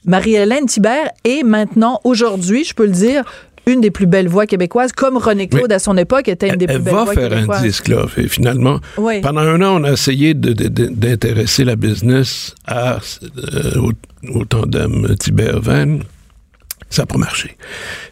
[0.07, 3.25] Marie-Hélène Thibert est maintenant, aujourd'hui, je peux le dire,
[3.67, 6.67] une des plus belles voix québécoises, comme René Claude à son époque était une des
[6.69, 8.07] Elle plus belles va voix faire un disque, là.
[8.17, 9.21] Et finalement, Oui.
[9.21, 12.99] pendant un an, on a essayé d'intéresser la business à,
[13.55, 13.93] euh, au,
[14.39, 15.99] au tandem Tibert-Van.
[16.91, 17.57] Ça n'a pas marché.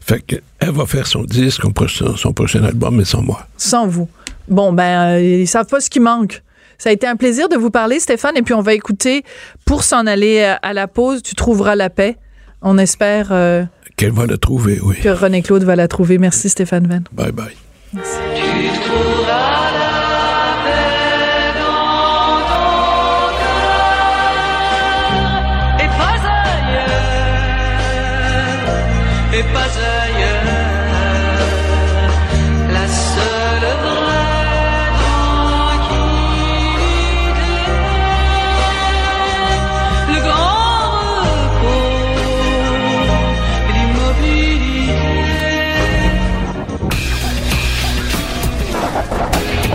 [0.00, 3.46] Fait que, elle va faire son disque, son prochain, son prochain album, mais sans moi.
[3.56, 4.08] Sans vous.
[4.48, 6.42] Bon, ben, euh, ils savent pas ce qui manque.
[6.78, 9.22] Ça a été un plaisir de vous parler, Stéphane, et puis on va écouter,
[9.64, 12.16] pour s'en aller euh, à la pause, tu trouveras la paix.
[12.60, 13.62] On espère euh,
[14.02, 14.96] Qu'elle va le trouver, oui.
[15.00, 16.18] que René Claude va la trouver.
[16.18, 17.04] Merci, Stéphane Venn.
[17.12, 17.54] Bye bye.
[17.92, 19.94] Tu trouveras la
[20.64, 22.66] paix dans ton
[23.38, 23.94] cœur
[29.38, 29.70] et pas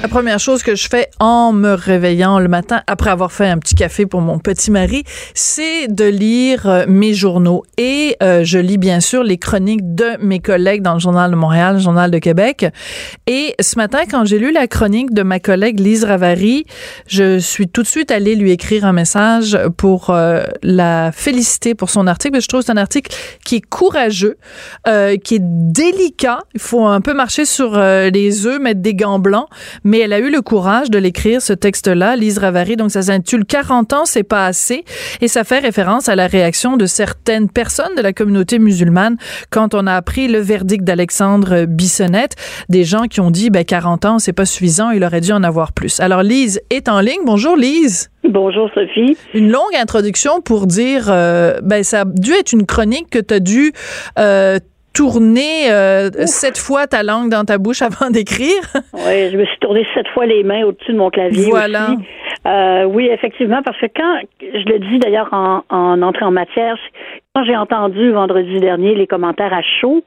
[0.00, 3.58] La première chose que je fais en me réveillant le matin, après avoir fait un
[3.58, 5.02] petit café pour mon petit mari,
[5.34, 7.64] c'est de lire euh, mes journaux.
[7.78, 11.36] Et euh, je lis bien sûr les chroniques de mes collègues dans le Journal de
[11.36, 12.66] Montréal, le Journal de Québec.
[13.26, 16.64] Et ce matin, quand j'ai lu la chronique de ma collègue Lise Ravary,
[17.08, 21.90] je suis tout de suite allée lui écrire un message pour euh, la féliciter pour
[21.90, 22.40] son article.
[22.40, 23.12] Je trouve que c'est un article
[23.44, 24.36] qui est courageux,
[24.86, 26.38] euh, qui est délicat.
[26.54, 29.48] Il faut un peu marcher sur euh, les œufs, mettre des gants blancs,
[29.88, 32.76] mais elle a eu le courage de l'écrire, ce texte-là, Lise Ravary.
[32.76, 34.84] Donc, ça s'intitule 40 ans, c'est pas assez.
[35.22, 39.16] Et ça fait référence à la réaction de certaines personnes de la communauté musulmane
[39.48, 42.36] quand on a appris le verdict d'Alexandre Bissonnette.
[42.68, 45.42] Des gens qui ont dit, ben, 40 ans, c'est pas suffisant, il aurait dû en
[45.42, 46.00] avoir plus.
[46.00, 47.22] Alors, Lise est en ligne.
[47.24, 48.10] Bonjour, Lise.
[48.24, 49.16] Bonjour Sophie.
[49.32, 53.32] Une longue introduction pour dire, euh, ben ça a dû être une chronique que tu
[53.32, 53.72] as dû
[54.18, 54.58] euh,
[54.98, 58.62] tourner euh, sept fois ta langue dans ta bouche avant d'écrire.
[58.92, 61.92] Oui, je me suis tourné sept fois les mains au-dessus de mon clavier Voilà.
[61.92, 62.04] aussi.
[62.46, 66.76] Euh, oui, effectivement, parce que quand, je le dis d'ailleurs en, en entrée en matière,
[67.34, 70.02] quand j'ai entendu vendredi dernier les commentaires à chaud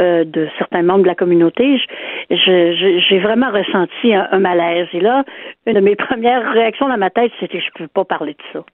[0.00, 1.80] euh, de certains membres de la communauté,
[2.30, 4.88] j'ai vraiment ressenti un, un malaise.
[4.92, 5.24] Et là,
[5.66, 8.64] une de mes premières réactions dans ma tête, c'était je peux pas parler de ça.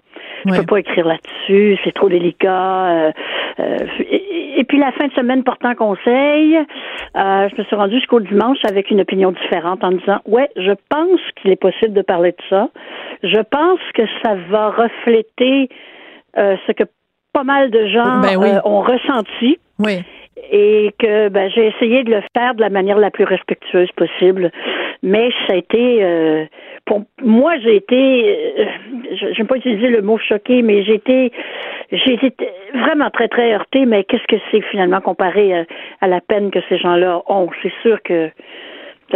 [0.46, 0.58] Je Ouais.
[0.60, 2.86] peux pas écrire là-dessus, c'est trop délicat.
[2.86, 3.12] euh,
[3.60, 3.76] euh,
[4.10, 8.20] et, et puis la fin de semaine portant conseil, euh, je me suis rendue jusqu'au
[8.20, 12.32] dimanche avec une opinion différente en disant ouais, je pense qu'il est possible de parler
[12.32, 12.68] de ça.
[13.22, 15.68] Je pense que ça va refléter
[16.36, 16.84] euh, ce que
[17.32, 18.50] pas mal de gens Ben oui.
[18.64, 20.02] ont ressenti Oui.
[20.52, 24.50] et que ben, j'ai essayé de le faire de la manière la plus respectueuse possible.
[25.02, 26.44] Mais ça a été, euh,
[26.88, 27.94] pour moi, j'ai été,
[28.58, 28.64] euh,
[29.20, 31.30] je n'aime pas utiliser le mot choqué, mais j'ai été,
[31.92, 32.32] j'ai été
[32.74, 33.84] vraiment très très heurtée.
[33.86, 35.64] Mais qu'est-ce que c'est finalement comparé à,
[36.00, 37.48] à la peine que ces gens-là ont?
[37.62, 38.30] C'est sûr que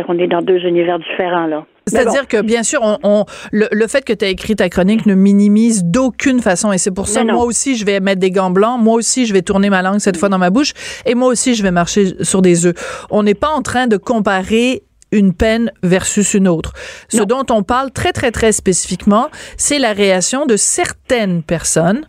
[0.09, 1.67] on est dans deux univers différents là.
[1.87, 5.05] C'est-à-dire que, bien sûr, on, on- le, le fait que tu as écrit ta chronique
[5.05, 6.73] ne minimise d'aucune façon.
[6.73, 7.35] Et c'est pour ça, non.
[7.35, 8.79] moi aussi, je vais mettre des gants blancs.
[8.81, 10.73] Moi aussi, je vais tourner ma langue cette fois dans ma bouche.
[11.07, 13.07] Et moi aussi, je vais marcher sur des œufs.
[13.11, 14.83] On n'est pas en train de comparer
[15.13, 16.73] une peine versus une autre.
[17.09, 22.07] Ce dont on parle très, très, très spécifiquement, c'est la réaction de certaines personnes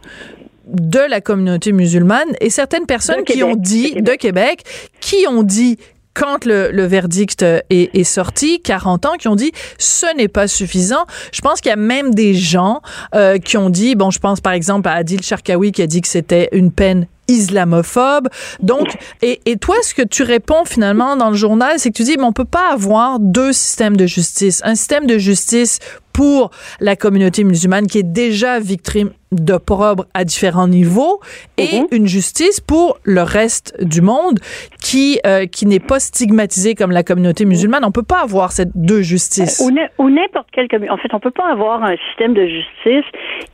[0.66, 4.64] de la communauté musulmane et certaines personnes De qui Québec, ont dit, de de Québec,
[5.02, 5.78] qui ont dit
[6.14, 10.48] quand le, le verdict est, est sorti, 40 ans, qui ont dit ce n'est pas
[10.48, 11.06] suffisant.
[11.32, 12.82] Je pense qu'il y a même des gens
[13.16, 16.02] euh, qui ont dit, bon, je pense par exemple à Adil Sharkawi qui a dit
[16.02, 18.28] que c'était une peine islamophobe.
[18.62, 18.88] Donc,
[19.22, 22.16] et, et toi, ce que tu réponds finalement dans le journal, c'est que tu dis,
[22.18, 24.62] mais on peut pas avoir deux systèmes de justice.
[24.66, 25.80] Un système de justice
[26.14, 31.20] pour la communauté musulmane qui est déjà victime d'opprobre à différents niveaux
[31.58, 34.40] et une justice pour le reste du monde
[34.80, 37.84] qui euh, qui n'est pas stigmatisé comme la communauté musulmane.
[37.84, 39.60] On peut pas avoir ces deux justices.
[39.60, 40.94] N- ou n'importe quelle communauté.
[40.94, 43.10] En fait, on peut pas avoir un système de justice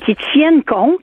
[0.05, 0.99] qui tienne compte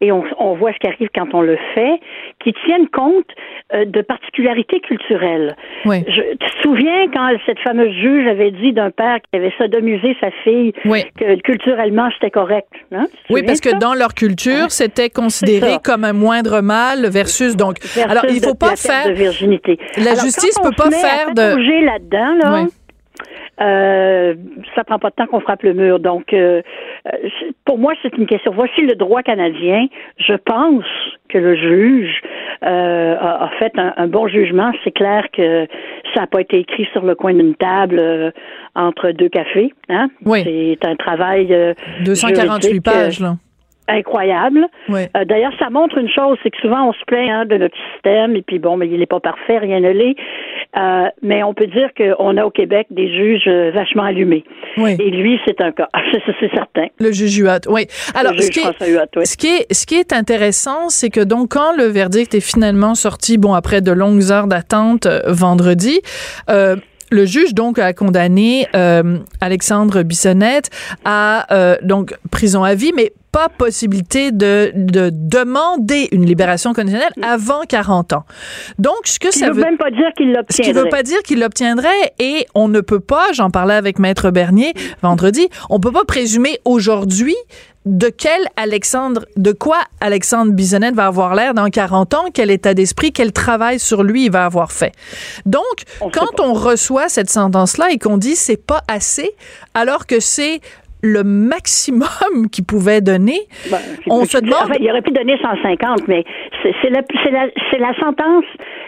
[0.00, 2.00] et on, on voit ce qui arrive quand on le fait,
[2.42, 3.26] qui tienne compte
[3.74, 5.56] euh, de particularités culturelles.
[5.84, 6.04] Oui.
[6.08, 10.16] Je, tu te souviens quand cette fameuse juge avait dit d'un père qui avait sodomisé
[10.20, 11.04] sa fille Oui.
[11.18, 12.68] que culturellement c'était correct.
[12.92, 13.06] Hein?
[13.30, 17.76] Oui, parce que dans leur culture, c'était considéré comme un moindre mal versus donc.
[17.80, 19.78] Versus alors, il faut pas faire de virginité.
[19.96, 22.62] La Alors, justice peut pas faire de- là-dedans, là.
[22.62, 22.68] Ouais.
[23.60, 24.34] Euh,
[24.74, 25.98] ça prend pas de temps qu'on frappe le mur.
[25.98, 26.62] Donc, euh,
[27.06, 27.10] euh,
[27.64, 28.52] pour moi, c'est une question.
[28.54, 29.86] Voici le droit canadien.
[30.18, 30.84] Je pense
[31.28, 32.20] que le juge
[32.62, 34.72] euh, a, a fait un, un bon jugement.
[34.84, 35.66] C'est clair que
[36.14, 38.30] ça n'a pas été écrit sur le coin d'une table euh,
[38.74, 39.72] entre deux cafés.
[39.88, 40.08] Hein?
[40.24, 40.42] Oui.
[40.44, 43.36] C'est un travail euh, 248 juridique, pages euh, là.
[43.90, 44.66] Incroyable.
[44.88, 45.02] Oui.
[45.16, 47.76] Euh, D'ailleurs, ça montre une chose, c'est que souvent on se plaint hein, de notre
[47.92, 50.16] système, et puis bon, mais il n'est pas parfait, rien ne l'est.
[50.76, 54.44] Euh, mais on peut dire qu'on a au Québec des juges euh, vachement allumés.
[54.76, 54.96] Oui.
[55.00, 55.88] Et lui, c'est un cas.
[56.40, 56.86] C'est certain.
[56.98, 57.86] Le juge Huot, oui.
[58.14, 59.26] Alors, ce qui, Huot, oui.
[59.26, 62.94] ce qui est, ce qui est intéressant, c'est que donc quand le verdict est finalement
[62.94, 66.00] sorti, bon après de longues heures d'attente euh, vendredi,
[66.48, 66.76] euh,
[67.10, 70.70] le juge donc a condamné euh, Alexandre Bissonnette
[71.04, 77.12] à euh, donc prison à vie, mais pas possibilité de, de demander une libération conditionnelle
[77.22, 78.24] avant 40 ans.
[78.78, 80.90] Donc, ce que ça ne veut veut même pas dire qu'il ce qui veut l'obtiendrait.
[80.90, 85.48] pas dire qu'il l'obtiendrait et on ne peut pas, j'en parlais avec Maître Bernier vendredi,
[85.68, 87.36] on peut pas présumer aujourd'hui
[87.86, 92.74] de quel Alexandre, de quoi Alexandre Bisonnette va avoir l'air dans 40 ans, quel état
[92.74, 94.92] d'esprit, quel travail sur lui il va avoir fait?
[95.46, 95.62] Donc,
[96.00, 99.30] On quand on reçoit cette sentence-là et qu'on dit c'est pas assez,
[99.74, 100.60] alors que c'est
[101.02, 102.08] le maximum
[102.52, 103.78] qu'il pouvait donner, Ben,
[104.08, 106.24] on se demande enfin, il aurait pu donner 150, mais
[106.82, 108.44] c'est la, sentence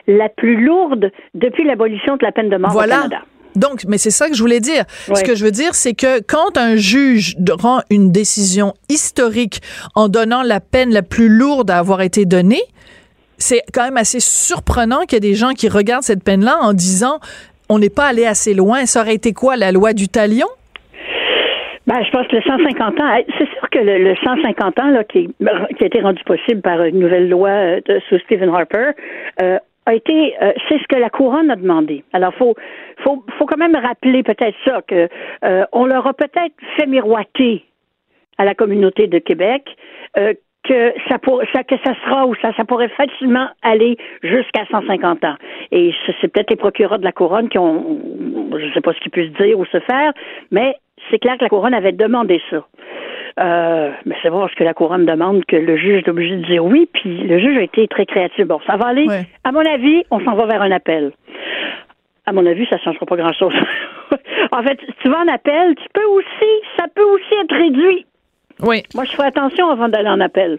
[0.07, 2.99] la plus lourde depuis l'abolition de la peine de mort Voilà.
[2.99, 3.23] au Canada.
[3.57, 4.85] Donc, mais c'est ça que je voulais dire.
[5.15, 9.61] Ce que je veux dire, c'est que quand un juge rend une décision historique
[9.95, 12.63] en donnant la peine la plus lourde à avoir été donnée,
[13.39, 16.73] c'est quand même assez surprenant qu'il y ait des gens qui regardent cette peine-là en
[16.73, 17.19] disant
[17.69, 18.87] on n'est pas allé assez loin.
[18.87, 20.47] Ça aurait été quoi, la loi du talion?
[21.87, 25.03] Ben, je pense que le 150 ans, c'est sûr que le, le 150 ans là,
[25.03, 25.27] qui,
[25.77, 28.91] qui a été rendu possible par une nouvelle loi euh, de- sous Stephen Harper,
[29.43, 32.05] euh, a été, euh, c'est ce que la couronne a demandé.
[32.13, 32.55] Alors, faut,
[33.03, 35.09] faut, faut quand même rappeler peut-être ça que
[35.45, 37.65] euh, on leur a peut-être fait miroiter
[38.39, 39.65] à la communauté de Québec
[40.17, 44.65] euh, que ça, pour, ça que ça sera ou ça, ça pourrait facilement aller jusqu'à
[44.71, 45.35] 150 ans.
[45.73, 47.99] Et c'est peut-être les procureurs de la couronne qui ont,
[48.53, 50.13] je ne sais pas ce qu'ils puissent dire ou se faire,
[50.53, 50.77] mais
[51.11, 52.65] c'est clair que la couronne avait demandé ça.
[53.41, 56.45] Euh, mais c'est voir ce que la couronne demande que le juge est obligé de
[56.45, 58.47] dire oui, puis le juge a été très créatif.
[58.47, 59.07] Bon, ça va aller.
[59.07, 59.27] Ouais.
[59.45, 61.13] À mon avis, on s'en va vers un appel.
[62.27, 63.55] À mon avis, ça ne changera pas grand-chose.
[64.53, 68.07] en fait, si tu vas en appel, tu peux aussi, ça peut aussi être réduit.
[68.61, 68.83] Oui.
[68.95, 70.59] Moi, je ferai attention avant d'aller en appel.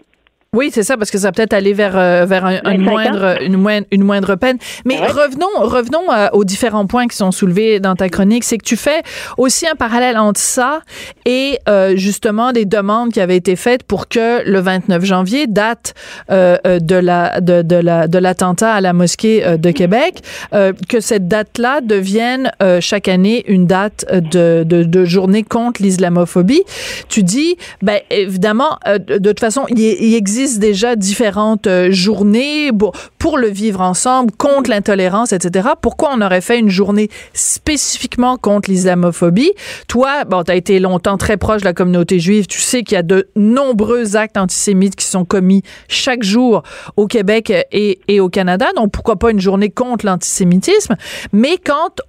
[0.54, 2.86] Oui, c'est ça, parce que ça va peut-être aller vers, euh, vers un- une, 25
[2.86, 2.90] ans.
[2.92, 4.56] moindre, une, moindre, une moindre peine.
[4.84, 5.08] Mais Ouais.
[5.08, 8.44] revenons, revenons euh, aux différents points qui sont soulevés dans ta chronique.
[8.44, 9.02] C'est que tu fais
[9.36, 10.80] aussi un parallèle entre ça
[11.26, 15.94] et euh, justement des demandes qui avaient été faites pour que le 29 janvier, date
[16.30, 20.20] euh, euh, de la de, de la de l'attentat à la mosquée de Québec,
[20.52, 25.82] euh, que cette date-là devienne euh, chaque année une date de, de, de journée contre
[25.82, 26.62] l'islamophobie.
[27.08, 31.90] Tu dis, ben évidemment, euh, de, de toute façon, il, il existe déjà différentes euh,
[31.90, 32.70] journées
[33.18, 35.70] pour, le vivre ensemble, contre l'intolérance, etc.
[35.80, 39.52] Pourquoi on aurait fait une journée spécifiquement contre l'islamophobie?
[39.88, 42.46] Toi, bon, tu as été longtemps très proche de la communauté juive.
[42.46, 46.62] Tu sais qu'il y a de nombreux actes antisémites qui sont commis chaque jour
[46.96, 48.66] au Québec et, au Canada.
[48.76, 50.94] Donc, pourquoi pas une journée contre l'antisémitisme?
[51.32, 52.00] Mais quand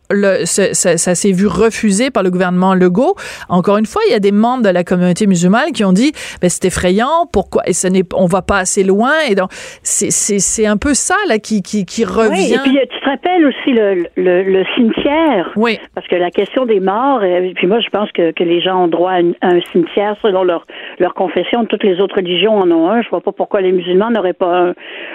[0.43, 3.15] ça, s'est vu refusé par le gouvernement Legault,
[3.49, 6.11] encore une fois, il y a des membres de la communauté musulmane qui ont dit,
[6.41, 9.49] ben, c'est effrayant, pourquoi, et ce n'est, va pas assez loin, et donc,
[9.83, 12.53] c'est, un peu ça, là, qui, qui, qui Oui, revient.
[12.53, 15.51] et puis tu te rappelles aussi le, le, le cimetière.
[15.55, 15.79] Oui.
[15.93, 18.83] Parce que la question des morts, euh, puis moi je pense que, que les gens
[18.85, 20.65] ont droit à, une- à un cimetière selon leur,
[20.99, 21.65] leur confession.
[21.65, 23.01] Toutes les autres religions en ont un.
[23.01, 24.73] Je vois pas pourquoi les musulmans n'auraient pas un.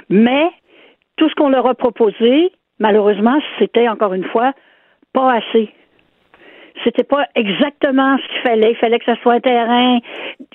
[0.08, 0.44] Mais
[1.16, 4.52] tout ce qu'on leur a proposé, malheureusement, c'était encore une fois
[5.12, 5.68] pas assez.
[6.84, 8.70] C'était pas exactement ce qu'il fallait.
[8.72, 9.98] Il fallait que ça soit un terrain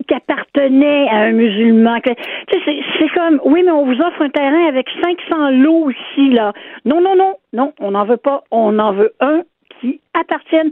[0.08, 2.00] qui appartenait à un musulman.
[2.02, 2.12] Que-
[2.52, 6.54] c'est comme, oui, mais on vous offre un terrain avec 500 lots ici, là.
[6.86, 8.44] Non, non, non, non, on n'en veut pas.
[8.52, 9.42] On en veut un
[9.80, 10.72] qui appartienne.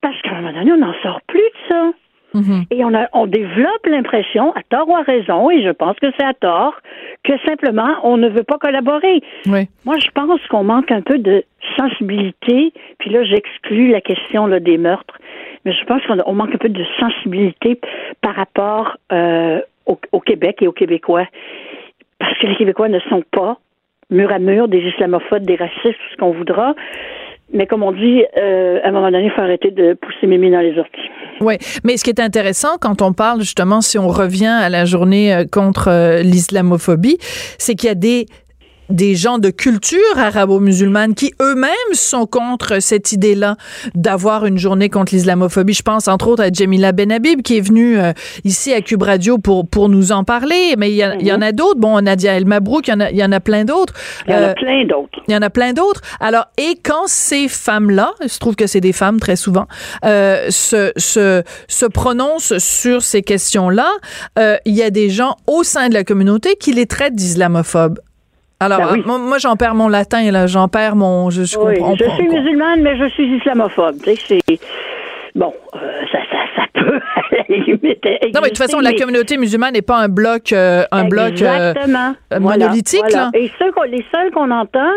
[0.00, 1.90] Parce qu'à un moment donné, on n'en sort plus de ça.
[2.34, 2.64] Mhm.
[2.70, 6.06] Et on, a, on développe l'impression, à tort ou à raison, et je pense que
[6.18, 6.74] c'est à tort,
[7.24, 9.20] que simplement on ne veut pas collaborer.
[9.46, 9.68] Oui.
[9.84, 11.44] Moi, je pense qu'on manque un peu de
[11.76, 12.72] sensibilité.
[12.98, 15.18] Puis là, j'exclus la question là, des meurtres.
[15.64, 17.78] Mais je pense qu'on manque un peu de sensibilité
[18.20, 21.26] par rapport euh, au, au Québec et aux Québécois.
[22.18, 23.58] Parce que les Québécois ne sont pas
[24.10, 26.74] mur à mur des islamophobes, des racistes, tout ce qu'on voudra.
[27.52, 30.50] Mais comme on dit, euh, à un moment donné, il faut arrêter de pousser Mimi
[30.50, 31.10] dans les orties.
[31.42, 34.84] Oui, mais ce qui est intéressant quand on parle justement, si on revient à la
[34.84, 37.18] journée euh, contre euh, l'islamophobie,
[37.58, 38.26] c'est qu'il y a des
[38.90, 43.56] des gens de culture arabo-musulmane qui eux-mêmes sont contre cette idée-là
[43.94, 45.72] d'avoir une journée contre l'islamophobie.
[45.72, 48.12] Je pense entre autres à Jamila Benhabib qui est venue euh,
[48.44, 51.32] ici à Cube Radio pour pour nous en parler, mais il y, a- il y
[51.32, 51.78] en a d'autres.
[51.80, 53.94] Bon, Nadia El Mabrouk, il y en a, il y en a plein d'autres.
[54.26, 55.18] Il y en Euh, a plein d'autres.
[55.28, 56.00] il y en a plein d'autres.
[56.20, 59.66] Alors, et quand ces femmes-là, il se trouve que c'est des femmes très souvent,
[60.04, 63.88] euh, se, se, se prononcent sur ces questions-là,
[64.38, 67.98] euh, il y a des gens au sein de la communauté qui les traitent d'islamophobes.
[68.64, 69.02] Alors, Ben oui.
[69.06, 71.30] moi, moi, j'en perds mon latin, là, j'en perds mon...
[71.30, 72.38] Je, je Oui, comprends je suis quoi.
[72.40, 73.96] musulmane, mais je suis islamophobe.
[74.04, 74.58] Tu sais, c'est.
[75.34, 75.78] Bon, euh,
[76.12, 78.04] ça, ça, ça peut, à la limite.
[78.34, 81.40] Non, mais de toute façon, la communauté musulmane n'est pas un bloc, euh, un bloc
[81.40, 83.30] euh, Voilà, monolithique, voilà.
[83.32, 83.38] là.
[83.38, 84.92] Et ceux qu'on- les seuls qu'on entend,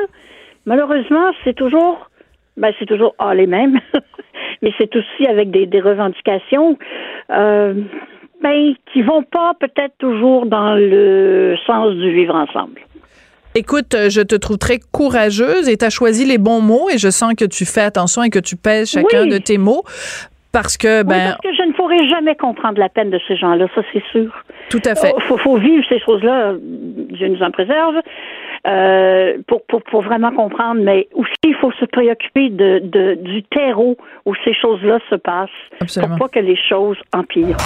[0.66, 2.10] malheureusement, c'est toujours.
[2.58, 3.80] Ben, c'est toujours ah, les mêmes.
[4.62, 6.78] mais c'est aussi avec des, des revendications.
[7.30, 12.82] Ben, qui vont pas peut-être toujours dans le sens du vivre ensemble.
[13.58, 16.98] Écoute, euh, je te trouve très courageuse et tu as choisi les bons mots et
[16.98, 19.30] je sens que tu fais attention et que tu pèses chacun Oui.
[19.30, 19.84] de tes mots
[20.52, 23.38] parce que, Oui, ben, parce que je ne pourrai jamais comprendre la peine de ces
[23.38, 24.30] gens-là, ça c'est sûr.
[24.70, 25.14] tout à fait.
[25.18, 27.96] Il faut, faut vivre ces choses-là, Dieu nous en préserve,
[28.68, 33.44] euh, pour, pour, pour vraiment comprendre, mais aussi il faut se préoccuper de, de, du
[33.44, 33.96] terreau
[34.26, 35.50] où ces choses-là se passent,
[35.80, 36.18] Absolument.
[36.18, 37.58] pour pas que les choses empirent.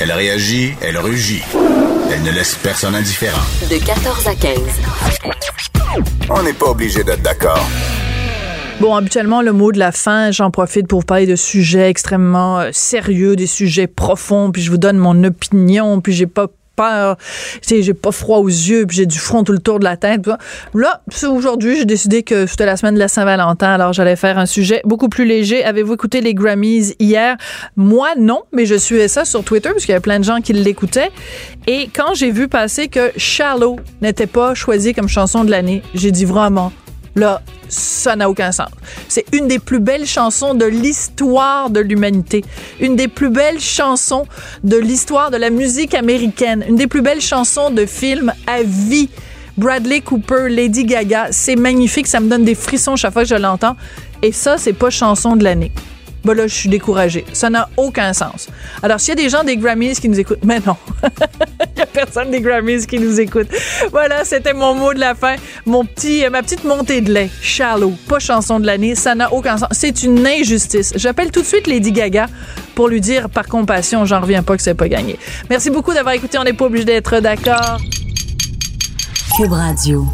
[0.00, 1.42] Elle réagit, elle rugit.
[2.10, 3.40] Elle ne laisse personne indifférent.
[3.70, 4.58] De 14 à 15.
[6.30, 7.64] On n'est pas obligé d'être d'accord.
[8.80, 12.58] Bon, habituellement, le mot de la fin, j'en profite pour vous parler de sujets extrêmement
[12.58, 17.16] euh, sérieux, des sujets profonds, puis je vous donne mon opinion, puis j'ai pas peur,
[17.66, 20.26] j'ai pas froid aux yeux, puis j'ai du front tout le tour de la tête.
[20.74, 24.46] Là, aujourd'hui, j'ai décidé que c'était la semaine de la Saint-Valentin, alors j'allais faire un
[24.46, 25.64] sujet beaucoup plus léger.
[25.64, 27.36] Avez-vous écouté les Grammys hier?
[27.76, 30.40] Moi, non, mais je suivais ça sur Twitter parce qu'il y avait plein de gens
[30.40, 31.10] qui l'écoutaient.
[31.66, 36.10] Et quand j'ai vu passer que Shallow n'était pas choisi comme chanson de l'année, j'ai
[36.10, 36.72] dit vraiment,
[37.14, 38.68] là, ça n'a aucun sens.
[39.08, 42.44] C'est une des plus belles chansons de l'histoire de l'humanité.
[42.80, 44.26] Une des plus belles chansons
[44.62, 46.64] de l'histoire de la musique américaine.
[46.68, 49.08] Une des plus belles chansons de film à vie.
[49.56, 53.36] Bradley Cooper, Lady Gaga, c'est magnifique, ça me donne des frissons chaque fois que je
[53.36, 53.76] l'entends.
[54.20, 55.70] Et ça, c'est pas chanson de l'année.
[56.24, 57.24] Ben là, je suis découragée.
[57.32, 58.48] Ça n'a aucun sens.
[58.82, 60.76] Alors, s'il y a des gens des Grammys qui nous écoutent, mais non.
[61.02, 63.48] Il y a personne des Grammys qui nous écoute.
[63.90, 65.36] Voilà, c'était mon mot de la fin.
[65.66, 67.30] Mon petit, ma petite montée de lait.
[67.42, 67.92] Shallow.
[68.08, 68.94] Pas chanson de l'année.
[68.94, 69.68] Ça n'a aucun sens.
[69.72, 70.92] C'est une injustice.
[70.96, 72.26] J'appelle tout de suite Lady Gaga
[72.74, 75.18] pour lui dire, par compassion, j'en reviens pas que c'est pas gagné.
[75.50, 76.38] Merci beaucoup d'avoir écouté.
[76.38, 77.78] On n'est pas obligé d'être d'accord.
[79.36, 80.06] Cube Radio.